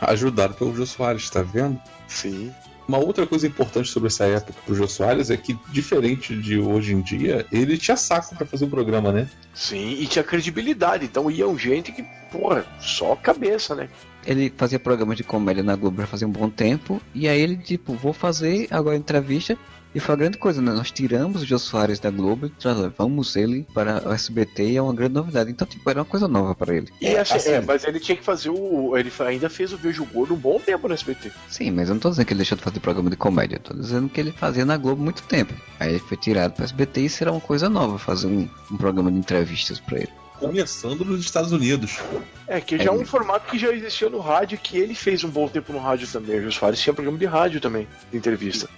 [0.00, 1.76] Ajudado pelo Jô Soares, tá vendo?
[2.06, 2.54] Sim.
[2.86, 6.92] Uma outra coisa importante sobre essa época pro Jô Soares é que, diferente de hoje
[6.92, 9.28] em dia, ele tinha saco para fazer o programa, né?
[9.54, 11.04] Sim, e tinha credibilidade.
[11.04, 13.88] Então iam gente que, porra, só cabeça, né?
[14.26, 17.00] Ele fazia programas de comédia na Globo já fazia um bom tempo.
[17.14, 19.56] E aí ele, tipo, vou fazer agora entrevista.
[19.94, 20.72] E foi uma grande coisa, né?
[20.72, 24.82] Nós tiramos o Jô Soares da Globo e levamos ele para o SBT e é
[24.82, 25.50] uma grande novidade.
[25.50, 26.88] Então, tipo, era uma coisa nova para ele.
[27.00, 28.96] E assim, é, mas ele tinha que fazer o.
[28.96, 31.30] Ele ainda fez o Vejo Gordo um bom tempo no SBT.
[31.48, 33.56] Sim, mas eu não tô dizendo que ele deixou de fazer programa de comédia.
[33.56, 35.52] Eu tô dizendo que ele fazia na Globo muito tempo.
[35.78, 38.76] Aí ele foi tirado para o SBT e será uma coisa nova fazer um, um
[38.76, 40.12] programa de entrevistas para ele.
[40.38, 42.00] Começando nos Estados Unidos.
[42.48, 45.28] É, que já é um formato que já existia no rádio, que ele fez um
[45.28, 46.40] bom tempo no rádio também.
[46.40, 48.68] O Jô Soares tinha programa de rádio também, de entrevista.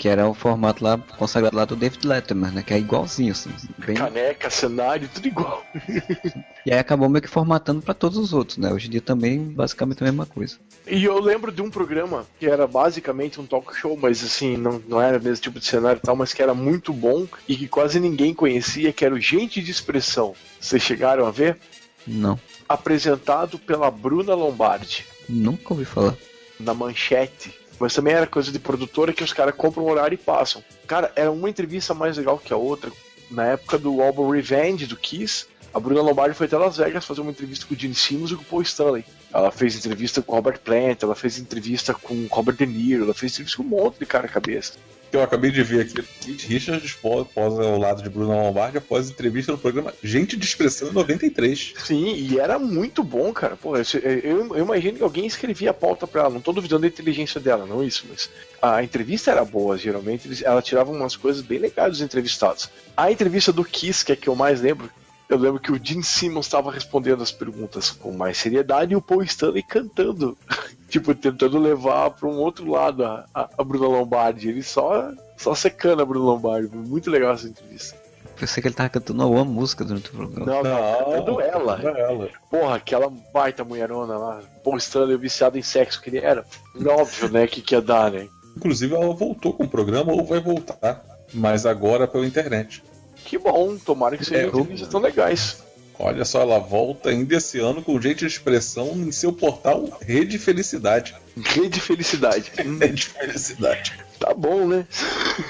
[0.00, 2.62] Que era o formato lá consagrado lá do David Letterman, né?
[2.62, 3.50] Que é igualzinho, assim.
[3.76, 3.96] Bem...
[3.96, 5.62] Caneca, cenário, tudo igual.
[6.66, 8.70] E aí acabou meio que formatando para todos os outros, né?
[8.70, 10.58] Hoje em dia também, basicamente a mesma coisa.
[10.86, 14.82] E eu lembro de um programa que era basicamente um talk show, mas assim, não,
[14.86, 17.56] não era o mesmo tipo de cenário e tal, mas que era muito bom e
[17.56, 20.34] que quase ninguém conhecia, que era o Gente de Expressão.
[20.60, 21.58] Vocês chegaram a ver?
[22.06, 22.38] Não.
[22.68, 26.14] Apresentado pela Bruna Lombardi, Nunca ouvi falar.
[26.58, 27.59] na manchete.
[27.80, 30.62] Mas também era coisa de produtora que os caras compram um horário e passam.
[30.86, 32.92] Cara, era uma entrevista mais legal que a outra.
[33.30, 37.20] Na época do álbum Revenge, do Kiss, a Bruna Lombardi foi até Las Vegas fazer
[37.20, 39.04] uma entrevista com o Gene Simmons e com o Paul Stanley.
[39.32, 43.04] Ela fez entrevista com o Robert Plant, ela fez entrevista com o Robert De Niro,
[43.04, 44.72] ela fez entrevista com um monte de cara cabeça.
[45.12, 49.50] Eu acabei de ver aqui, Keith Richards posa ao lado de Bruno Lombardi após entrevista
[49.50, 51.74] no programa Gente de Expressão em 93.
[51.84, 53.56] Sim, e era muito bom, cara.
[53.56, 53.82] Pô, eu,
[54.22, 56.30] eu, eu imagino que alguém escrevia a pauta pra ela.
[56.30, 58.30] Não tô duvidando da inteligência dela, não isso, mas
[58.62, 60.44] a entrevista era boa, geralmente.
[60.44, 62.70] Ela tirava umas coisas bem legais dos entrevistados.
[62.96, 64.88] A entrevista do Kiss, que é que eu mais lembro,
[65.30, 69.00] eu lembro que o Gene Simmons estava respondendo as perguntas com mais seriedade e o
[69.00, 70.36] Paul Stanley cantando.
[70.90, 74.48] tipo, tentando levar para um outro lado a, a, a Bruna Lombardi.
[74.48, 76.68] Ele só, só secando a Bruna Lombardi.
[76.68, 77.96] Foi muito legal essa entrevista.
[78.36, 80.46] Pensei que ele tava cantando uma música durante o programa.
[80.46, 81.76] Não, não, cantando ela.
[81.76, 82.28] Não, ela.
[82.50, 86.44] Porra, aquela baita mulherona lá, Paul Stanley viciado em sexo que ele era.
[86.86, 88.28] Óbvio, né, que que ia dar, né?
[88.56, 92.82] Inclusive, ela voltou com o programa ou vai voltar, mas agora pela internet.
[93.24, 95.62] Que bom, tomara que sejam É, entrevistas tão legais.
[95.98, 100.38] Olha só, ela volta ainda esse ano com jeito de expressão em seu portal Rede
[100.38, 101.14] Felicidade.
[101.36, 102.50] Rede Felicidade.
[102.56, 103.92] Rede Felicidade.
[104.18, 104.86] tá bom, né?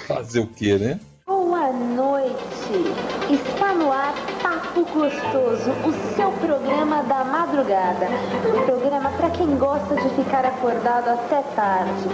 [0.09, 0.99] Fazer o quê, né?
[1.25, 2.35] Boa noite!
[3.31, 8.09] Está no ar Papo Gostoso, o seu programa da madrugada.
[8.49, 12.09] Um programa para quem gosta de ficar acordado até tarde.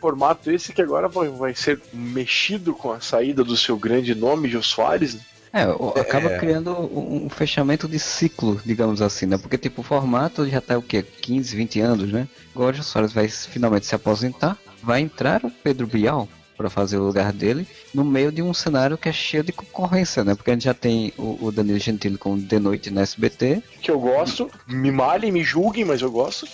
[0.00, 4.48] Formato esse que agora vai, vai ser mexido com a saída do seu grande nome,
[4.48, 5.14] Jô Soares.
[5.14, 5.20] né?
[5.52, 9.38] É, o- acaba criando um, um fechamento de ciclo, digamos assim, né?
[9.38, 11.02] Porque, tipo, o formato já tá o quê?
[11.02, 12.28] 15, 20 anos, né?
[12.54, 16.28] Agora o Jô Soares vai finalmente se aposentar, vai entrar o Pedro Bial
[16.58, 20.24] para fazer o lugar dele, no meio de um cenário que é cheio de concorrência,
[20.24, 20.34] né?
[20.34, 23.90] Porque a gente já tem o, o Danilo Gentili com De Noite na SBT, Que
[23.90, 24.50] eu gosto.
[24.66, 26.46] Me malhem, me julguem, mas eu gosto.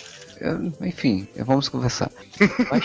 [0.43, 2.11] Eu- enfim, vamos conversar.
[2.69, 2.81] Vai,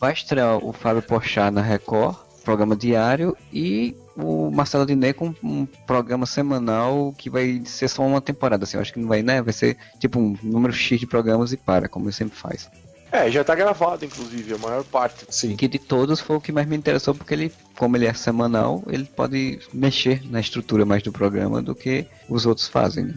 [0.00, 5.66] vai estrear o Fábio Porchat na Record, programa diário, e o Marcelo Diné com um
[5.86, 9.40] programa semanal que vai ser só uma temporada, assim, eu acho que não vai, né?
[9.40, 12.68] Vai ser tipo um número X de programas e para, como ele sempre faz.
[13.12, 15.26] É, já tá gravado, inclusive, a maior parte.
[15.30, 15.54] Sim.
[15.56, 18.82] Que de todos foi o que mais me interessou, porque ele, como ele é semanal,
[18.88, 23.04] ele pode mexer na estrutura mais do programa do que os outros fazem.
[23.04, 23.14] né?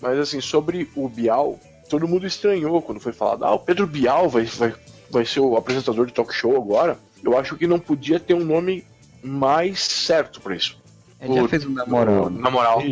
[0.00, 1.58] Mas assim, sobre o Bial,
[1.92, 4.74] todo mundo estranhou quando foi falado, ah, o Pedro Bial vai, vai,
[5.10, 6.98] vai ser o apresentador de talk show agora.
[7.22, 8.82] Eu acho que não podia ter um nome
[9.22, 10.80] mais certo pra isso.
[11.20, 12.30] Ele já fez um na moral.
[12.30, 12.40] né?
[12.40, 12.82] Na moral.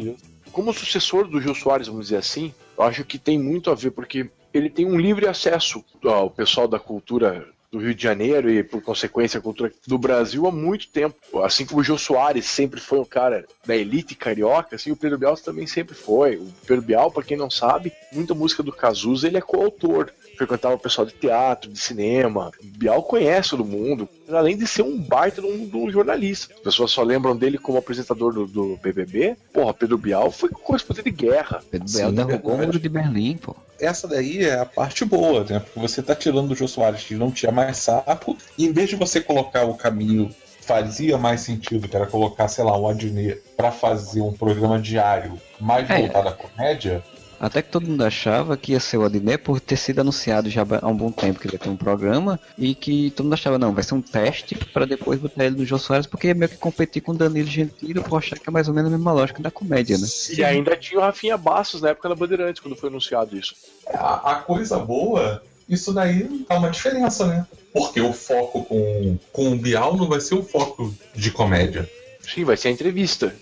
[0.53, 3.90] Como sucessor do Gil Soares, vamos dizer assim, eu acho que tem muito a ver,
[3.90, 8.64] porque ele tem um livre acesso ao pessoal da cultura do Rio de Janeiro e,
[8.64, 11.16] por consequência, a cultura do Brasil há muito tempo.
[11.43, 15.18] Assim como o Gil Soares sempre foi um cara da elite carioca, assim, o Pedro
[15.18, 16.37] Bial também sempre foi.
[16.37, 20.11] O Pedro Bial, para quem não sabe, muita música do Cazuza, ele é coautor.
[20.37, 22.51] Frequentava o pessoal de teatro, de cinema.
[22.61, 26.55] O Bial conhece todo mundo, além de ser um baita de um, de um jornalista.
[26.55, 29.37] As pessoas só lembram dele como apresentador do, do BBB.
[29.53, 31.62] Porra, Pedro Bial foi correspondente de guerra.
[31.71, 33.55] Pedro Bial derrubou o muro de Berlim, pô.
[33.81, 35.59] Essa daí é a parte boa, né?
[35.61, 38.89] Porque você tá tirando o Jô Soares que não tinha mais saco, e em vez
[38.89, 43.41] de você colocar o caminho fazia mais sentido, que era colocar, sei lá, um Adnet
[43.57, 45.99] pra fazer um programa diário mais É.
[45.99, 47.03] voltado à comédia,
[47.41, 50.62] Até que todo mundo achava que ia ser o Adnet por ter sido anunciado já
[50.82, 53.59] há um bom tempo que ele ia ter um programa e que todo mundo achava,
[53.59, 56.51] não, vai ser um teste para depois botar ele no Jô Soares porque ia meio
[56.51, 59.12] que competir com o Danilo Gentili por achar que é mais ou menos a mesma
[59.12, 60.07] lógica da comédia, né?
[60.36, 63.55] E ainda tinha o Rafinha Bastos na época da Bandeirantes, quando foi anunciado isso.
[63.88, 67.47] a, a coisa boa isso daí dá uma diferença, né?
[67.72, 71.88] Porque o foco com, com o Bial não vai ser o foco de comédia.
[72.20, 73.32] Sim, vai ser a entrevista.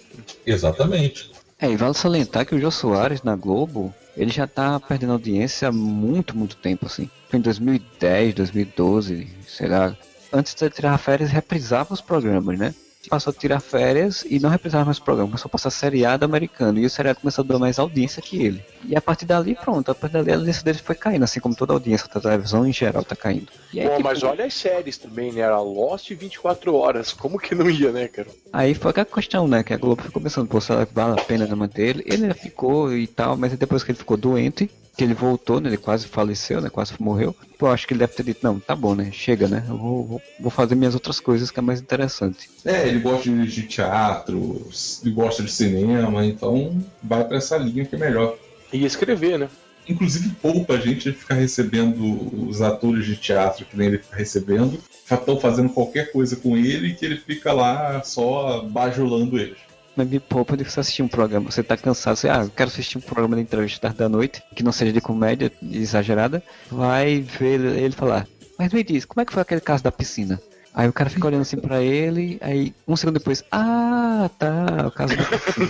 [0.44, 1.30] Exatamente.
[1.60, 5.68] É, e vale salientar que o Jô Soares na Globo, ele já tá perdendo audiência
[5.68, 7.10] há muito, muito tempo, assim.
[7.28, 9.96] Foi em 2010, 2012, sei lá.
[10.32, 12.74] Antes de tirar férias, reprisava os programas, né?
[13.08, 16.78] Passou a tirar férias e não reprisava mais o programa, começou a passar seriado americano.
[16.78, 18.62] E o seriado começou a dar mais audiência que ele.
[18.84, 21.54] E a partir dali, pronto, a partir dali a audiência dele foi caindo, assim como
[21.54, 23.48] toda a audiência da televisão em geral tá caindo.
[23.72, 25.40] E aí, Bom, tipo, mas olha as séries também, né?
[25.40, 27.12] Era Lost e 24 horas.
[27.12, 28.28] Como que não ia, né, cara?
[28.52, 29.62] Aí foi aquela questão, né?
[29.62, 32.04] Que a Globo ficou pensando, pô, será que vale a pena manter ele?
[32.06, 35.68] Ele ficou e tal, mas depois que ele ficou doente, que ele voltou, né?
[35.68, 36.68] Ele quase faleceu, né?
[36.68, 37.34] Quase morreu.
[37.56, 39.10] Pô, acho que ele deve ter dito, não, tá bom, né?
[39.12, 39.64] Chega, né?
[39.68, 42.50] Eu vou, vou, vou fazer minhas outras coisas que é mais interessante.
[42.64, 44.68] É, ele gosta de, de teatro,
[45.04, 48.36] ele gosta de cinema, então vai pra essa linha que é melhor.
[48.72, 49.48] E escrever, né?
[49.88, 54.16] Inclusive poupa a gente de ficar recebendo os atores de teatro que nem ele fica
[54.16, 59.67] recebendo, estão fazendo qualquer coisa com ele que ele fica lá só bajulando eles.
[59.98, 61.50] Mas me poupa de você assistir um programa.
[61.50, 64.40] Você tá cansado, você, ah, eu quero assistir um programa de entrevista tarde da noite,
[64.54, 66.40] que não seja de comédia exagerada.
[66.70, 68.24] Vai ver ele falar.
[68.56, 70.40] Mas me diz, como é que foi aquele caso da piscina?
[70.72, 74.92] Aí o cara fica olhando assim pra ele, aí um segundo depois, ah, tá, o
[74.92, 75.66] caso da piscina.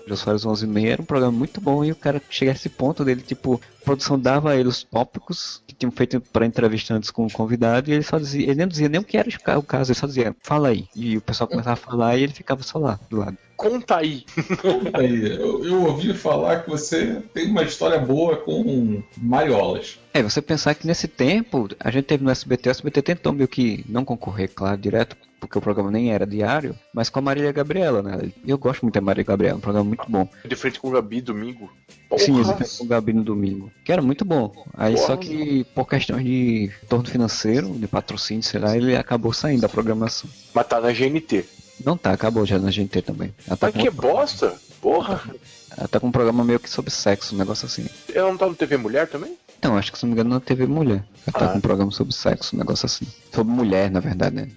[0.08, 2.54] Jô Soares 11 e meia era um programa muito bom e o cara chega a
[2.54, 7.10] esse ponto dele, tipo, a produção dava ele os tópicos tinham feito pra entrevista antes
[7.10, 9.62] com o convidado e ele só dizia, ele nem dizia nem o que era o
[9.62, 10.86] caso, ele só dizia, fala aí.
[10.94, 13.36] E o pessoal começava a falar e ele ficava só lá, do lado.
[13.56, 14.24] Conta aí.
[14.92, 19.98] Aí, eu, eu ouvi falar que você tem uma história boa com mariolas.
[20.12, 23.48] É, você pensar que nesse tempo, a gente teve no SBT, o SBT tentou meio
[23.48, 27.52] que não concorrer, claro, direto, porque o programa nem era diário, mas com a Marília
[27.52, 28.32] Gabriela, né?
[28.46, 30.28] Eu gosto muito da Marília Gabriela, um programa muito bom.
[30.44, 31.70] De frente com o Gabi domingo.
[32.16, 32.56] Sim, Porra.
[32.60, 34.52] ele com o Gabi no domingo, que era muito bom.
[34.72, 35.06] Aí Porra.
[35.06, 39.68] só que por questões de retorno financeiro, de patrocínio, sei lá, ele acabou saindo da
[39.68, 40.30] programação.
[40.54, 41.44] Mas tá na GNT.
[41.82, 43.34] Não tá, acabou já na GNT também.
[43.46, 44.54] Ela tá Mas que outro- bosta.
[44.80, 45.22] Porra.
[45.76, 47.86] Ela tá com um programa meio que sobre sexo, um negócio assim.
[48.14, 49.36] Ela não tá no TV Mulher também?
[49.58, 51.04] Então, acho que se não me engano na TV Mulher.
[51.26, 51.48] Ela tá Ah.
[51.48, 53.06] com um programa sobre sexo, um negócio assim.
[53.32, 54.48] Sobre mulher, na verdade, né?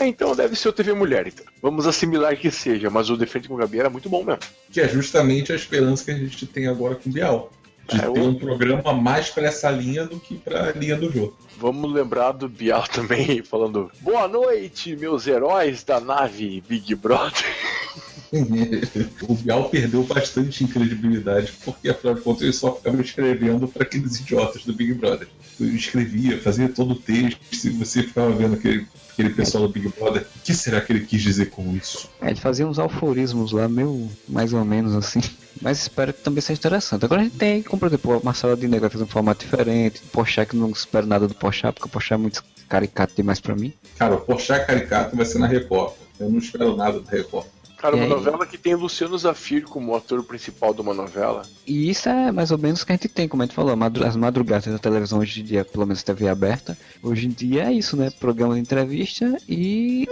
[0.00, 1.44] É, então deve ser o TV Mulher, então.
[1.62, 4.40] Vamos assimilar que seja, mas o De Frente com o Gabi era muito bom mesmo.
[4.72, 7.52] Que é justamente a esperança que a gente tem agora com o Bial.
[7.88, 11.36] De É, ter um programa mais pra essa linha do que pra linha do jogo.
[11.58, 17.44] Vamos lembrar do Bial também, falando Boa noite, meus heróis da nave Big Brother.
[19.28, 23.84] o Bial perdeu bastante em credibilidade, porque afinal de contas ele só ficava escrevendo para
[23.84, 25.28] aqueles idiotas do Big Brother.
[25.60, 29.88] Ele escrevia, fazia todo o texto, e você ficava vendo aquele, aquele pessoal do Big
[29.88, 32.08] Brother, o que será que ele quis dizer com isso?
[32.20, 35.20] É, ele fazia uns alforismos lá, meio mais ou menos assim.
[35.60, 37.04] Mas espero que também seja interessante.
[37.04, 40.02] Agora a gente tem, como por exemplo, o Marcelo Adnet vai fazer um formato diferente.
[40.04, 43.40] O Porchat, que não espero nada do Porchat, porque o Porchat é muito caricato demais
[43.40, 43.72] pra mim.
[43.96, 45.92] Cara, o Porchat Caricato vai ser na Record.
[46.18, 47.46] Eu não espero nada da Record.
[47.84, 48.10] Cara, E uma aí?
[48.10, 51.42] novela que tem Luciano Zafir como ator principal de uma novela.
[51.66, 53.76] E isso é mais ou menos o que a gente tem, como a gente falou,
[53.76, 56.78] madru- as madrugadas da televisão hoje em dia, pelo menos TV aberta.
[57.02, 58.10] Hoje em dia é isso, né?
[58.18, 60.08] Programa de entrevista e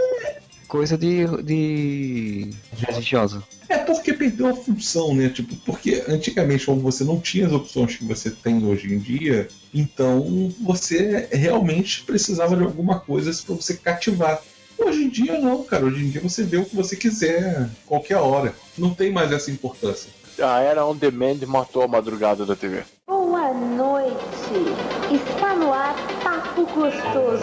[0.69, 3.43] coisa de, de religiosa.
[3.71, 5.31] É porque perdeu a função, né?
[5.31, 9.49] Tipo, porque antigamente, como você não tinha as opções que você tem hoje em dia,
[9.73, 14.43] então você realmente precisava de alguma coisa para você cativar.
[14.85, 15.85] Hoje em dia não, cara.
[15.85, 18.55] Hoje em dia você vê o que você quiser, qualquer hora.
[18.77, 20.11] Não tem mais essa importância.
[20.41, 22.83] A era on demand matou a madrugada da TV.
[23.07, 24.15] Boa noite.
[25.13, 27.43] Está no ar Papo Gostoso.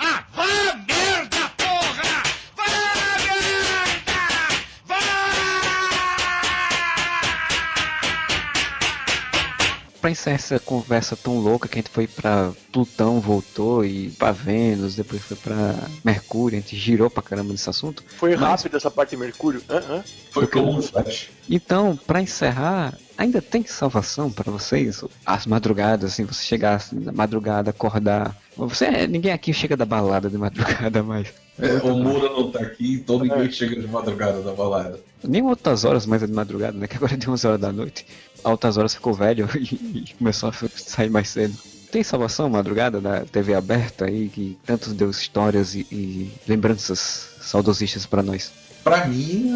[10.02, 14.32] Pra encerrar essa conversa tão louca que a gente foi pra Plutão, voltou e pra
[14.32, 15.76] Vênus, depois foi pra
[16.06, 18.02] Mercúrio, a gente girou pra caramba nesse assunto.
[18.18, 19.62] Foi Mas- rápido essa parte de Mercúrio?
[19.70, 20.04] Hã, hã?
[20.32, 21.30] Foi como um flash.
[21.50, 25.04] Então, pra encerrar, ainda tem salvação pra vocês?
[25.26, 28.38] As madrugadas, assim, você chegar assim, na madrugada, acordar.
[28.56, 31.28] Você, ninguém aqui chega da balada de madrugada mais.
[31.62, 34.97] É, o Moura não tá aqui, então ninguém chega de madrugada da balada.
[35.22, 36.88] Nem altas horas mais é de madrugada, né?
[36.88, 38.06] Que agora é de 11 horas da noite.
[38.44, 41.56] Altas horas ficou velho e, e começou a sair mais cedo.
[41.92, 48.06] Tem salvação madrugada da TV aberta aí, que tanto deu histórias e, e lembranças saudosistas
[48.06, 48.52] pra nós.
[48.84, 49.52] Pra mim,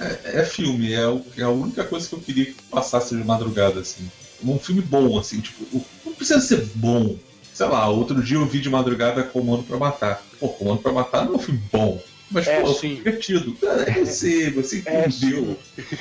[0.00, 0.92] é, é- é filme.
[0.94, 1.02] É,
[1.36, 4.10] é a única coisa que eu queria que passasse de madrugada, assim.
[4.42, 7.16] Um filme bom, assim, tipo, não precisa ser bom.
[7.52, 10.22] Sei lá, outro dia eu vi de madrugada Comando pra Matar.
[10.38, 12.00] Pô, Comando pra Matar não é um filme bom.
[12.30, 12.96] Mas, É, pô, sim.
[12.96, 13.54] divertido.
[13.56, 14.04] Cara, É.
[14.04, 15.58] você, você entendeu.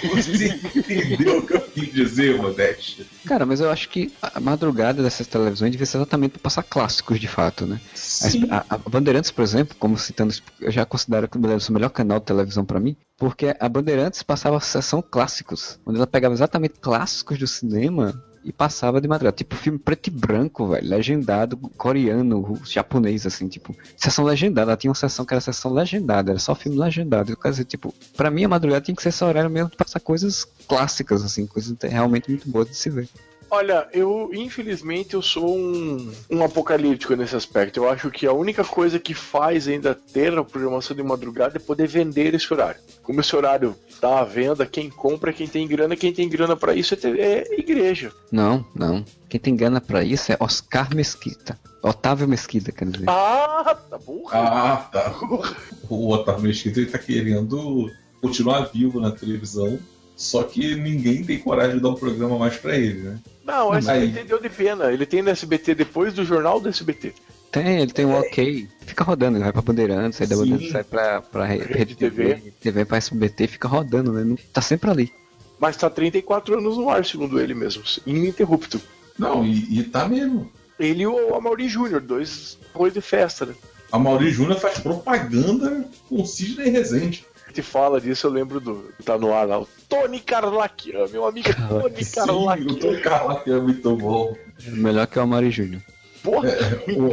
[0.09, 0.45] Você
[0.75, 3.05] entendeu o que eu quis dizer, Modeste.
[3.25, 7.19] Cara, mas eu acho que a madrugada dessas televisões devia ser exatamente pra passar clássicos
[7.19, 7.79] de fato, né?
[7.93, 8.47] As- Sim.
[8.49, 11.73] A, a Bandeirantes, por exemplo, como citando, eu já considero que o Bandeirantes é o
[11.73, 16.07] melhor canal de televisão pra mim, porque a Bandeirantes passava a sessão clássicos, onde ela
[16.07, 19.35] pegava exatamente clássicos do cinema e passava de madrugada.
[19.35, 24.77] Tipo filme preto e branco, velho, legendado, coreano, japonês, assim, tipo, sessão legendada.
[24.77, 27.35] Tinha uma sessão que era sessão legendada, era só filme legendado.
[27.35, 29.99] Quer dizer, tipo, pra mim a madrugada tinha que ser esse horário mesmo de passar
[29.99, 33.09] coisas clássicas, assim, coisas realmente muito boas de se ver.
[33.55, 37.77] Olha, eu infelizmente eu sou um, um apocalíptico nesse aspecto.
[37.77, 41.59] Eu acho que a única coisa que faz ainda ter a programação de madrugada é
[41.59, 42.81] poder vender esse horário.
[43.01, 46.57] Como esse horário tá à venda, quem compra é quem tem grana, quem tem grana
[46.57, 48.11] pra isso é, é igreja.
[48.29, 49.05] Não, não.
[49.29, 51.57] Quem tem gana pra isso é Oscar Mesquita.
[51.81, 53.09] Otávio Mesquita, quer dizer.
[53.09, 54.37] Ah, tá burra.
[54.37, 55.15] Ah, tá.
[55.89, 57.89] O Otávio Mesquita ele tá querendo
[58.21, 59.79] continuar vivo na televisão,
[60.15, 63.19] só que ninguém tem coragem de dar um programa mais pra ele, né?
[63.45, 64.91] Não, o Mas- SBT deu de pena.
[64.91, 67.13] Ele tem no SBT depois do jornal do SBT.
[67.51, 68.67] Tem, ele tem um ok.
[68.85, 70.35] Fica rodando, ele vai pra Bandeirantes, aí da.
[70.35, 72.23] Bandeirantes sai pra, pra Re- Rede Rede TV.
[72.35, 74.35] TV, TV pra SBT, fica rodando, né?
[74.51, 75.13] Tá sempre ali.
[75.59, 77.83] Mas tá 34 anos no ar, segundo ele mesmo.
[78.05, 78.81] Ininterrupto.
[79.17, 80.51] Não, e, e tá mesmo.
[80.77, 83.53] Ele e o Amaury Júnior, dois arroz de festa, né?
[83.91, 87.23] A Mauri Júnior faz propaganda com o Sidney Rezende.
[87.55, 88.91] Te fala disso, eu lembro do.
[89.03, 89.59] Tá no ar lá.
[89.59, 92.75] O Tony Carlaquian, meu amigo Tony Sim, o Carlaquian.
[92.75, 94.35] Tom Carlac é muito bom.
[94.67, 95.81] Melhor que o Amari Júnior.
[96.21, 96.49] Porra,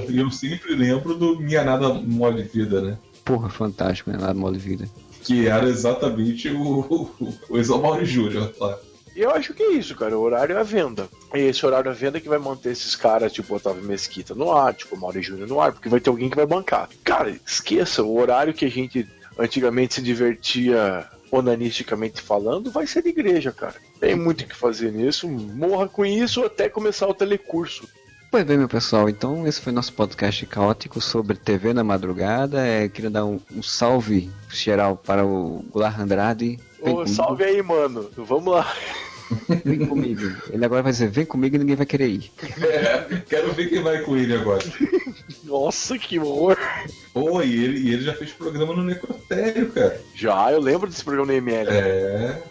[0.09, 2.99] E eu sempre lembro do Minha Nada Mole Vida, né?
[3.25, 4.19] Porra, fantástico, né?
[4.19, 4.89] Lá Mole Vida.
[5.23, 8.77] Que era exatamente o, o, o ex-Mauri Júnior lá.
[9.15, 10.19] eu acho que é isso, cara.
[10.19, 11.09] O horário é a venda.
[11.33, 14.75] É esse horário à venda que vai manter esses caras, tipo Otávio Mesquita no ar,
[14.75, 16.89] tipo Mauro Júnior no ar, porque vai ter alguém que vai bancar.
[17.05, 19.07] Cara, esqueça, o horário que a gente
[19.39, 23.77] antigamente se divertia onanisticamente falando, vai ser de igreja, cara.
[23.99, 27.89] Tem muito o que fazer nisso, morra com isso até começar o telecurso.
[28.31, 32.67] Pois bem, meu pessoal, então esse foi nosso podcast caótico sobre TV na madrugada.
[32.67, 36.59] É, queria dar um, um salve geral para o Goulart Andrade.
[36.81, 38.11] Ô, salve aí, mano.
[38.17, 38.75] Vamos lá.
[39.65, 40.23] Vem comigo.
[40.51, 42.33] Ele agora vai dizer, vem comigo e ninguém vai querer ir.
[42.63, 44.65] É, quero ver quem vai com ele agora.
[45.45, 46.57] Nossa, que horror.
[47.13, 50.01] Pô, e ele, e ele já fez programa no Necrotério, cara.
[50.15, 51.71] Já, eu lembro desse programa no ML.
[51.71, 52.43] É.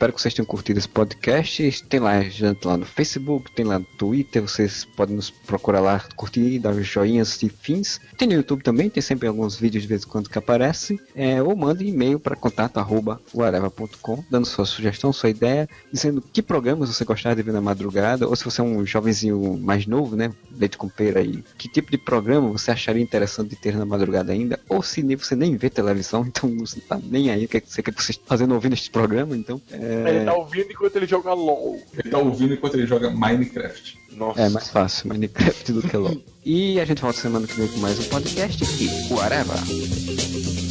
[0.00, 1.84] Espero que vocês tenham curtido esse podcast.
[1.84, 4.40] Tem lá, gente, lá no Facebook, tem lá no Twitter.
[4.40, 8.00] Vocês podem nos procurar lá, curtir, dar joinhas e fins.
[8.16, 10.98] Tem no YouTube também, tem sempre alguns vídeos de vez em quando que aparecem.
[11.14, 17.04] É, ou mande e-mail para contato.uareva.com, dando sua sugestão, sua ideia, dizendo que programas você
[17.04, 20.32] gostaria de ver na madrugada, ou se você é um jovenzinho mais novo, né?
[20.58, 24.32] Leite com pera aí, que tipo de programa você acharia interessante de ter na madrugada
[24.32, 27.58] ainda, ou se nem- você nem vê televisão, então você tá nem aí o que
[27.58, 29.60] é que você está fazendo ouvindo este programa, então.
[29.70, 31.80] É, Ele tá ouvindo enquanto ele joga LOL.
[31.98, 33.98] Ele tá ouvindo enquanto ele joga Minecraft.
[34.12, 34.40] Nossa.
[34.40, 36.16] É mais fácil, Minecraft do que LOL.
[36.44, 40.69] E a gente volta semana que vem com mais um podcast e whatever.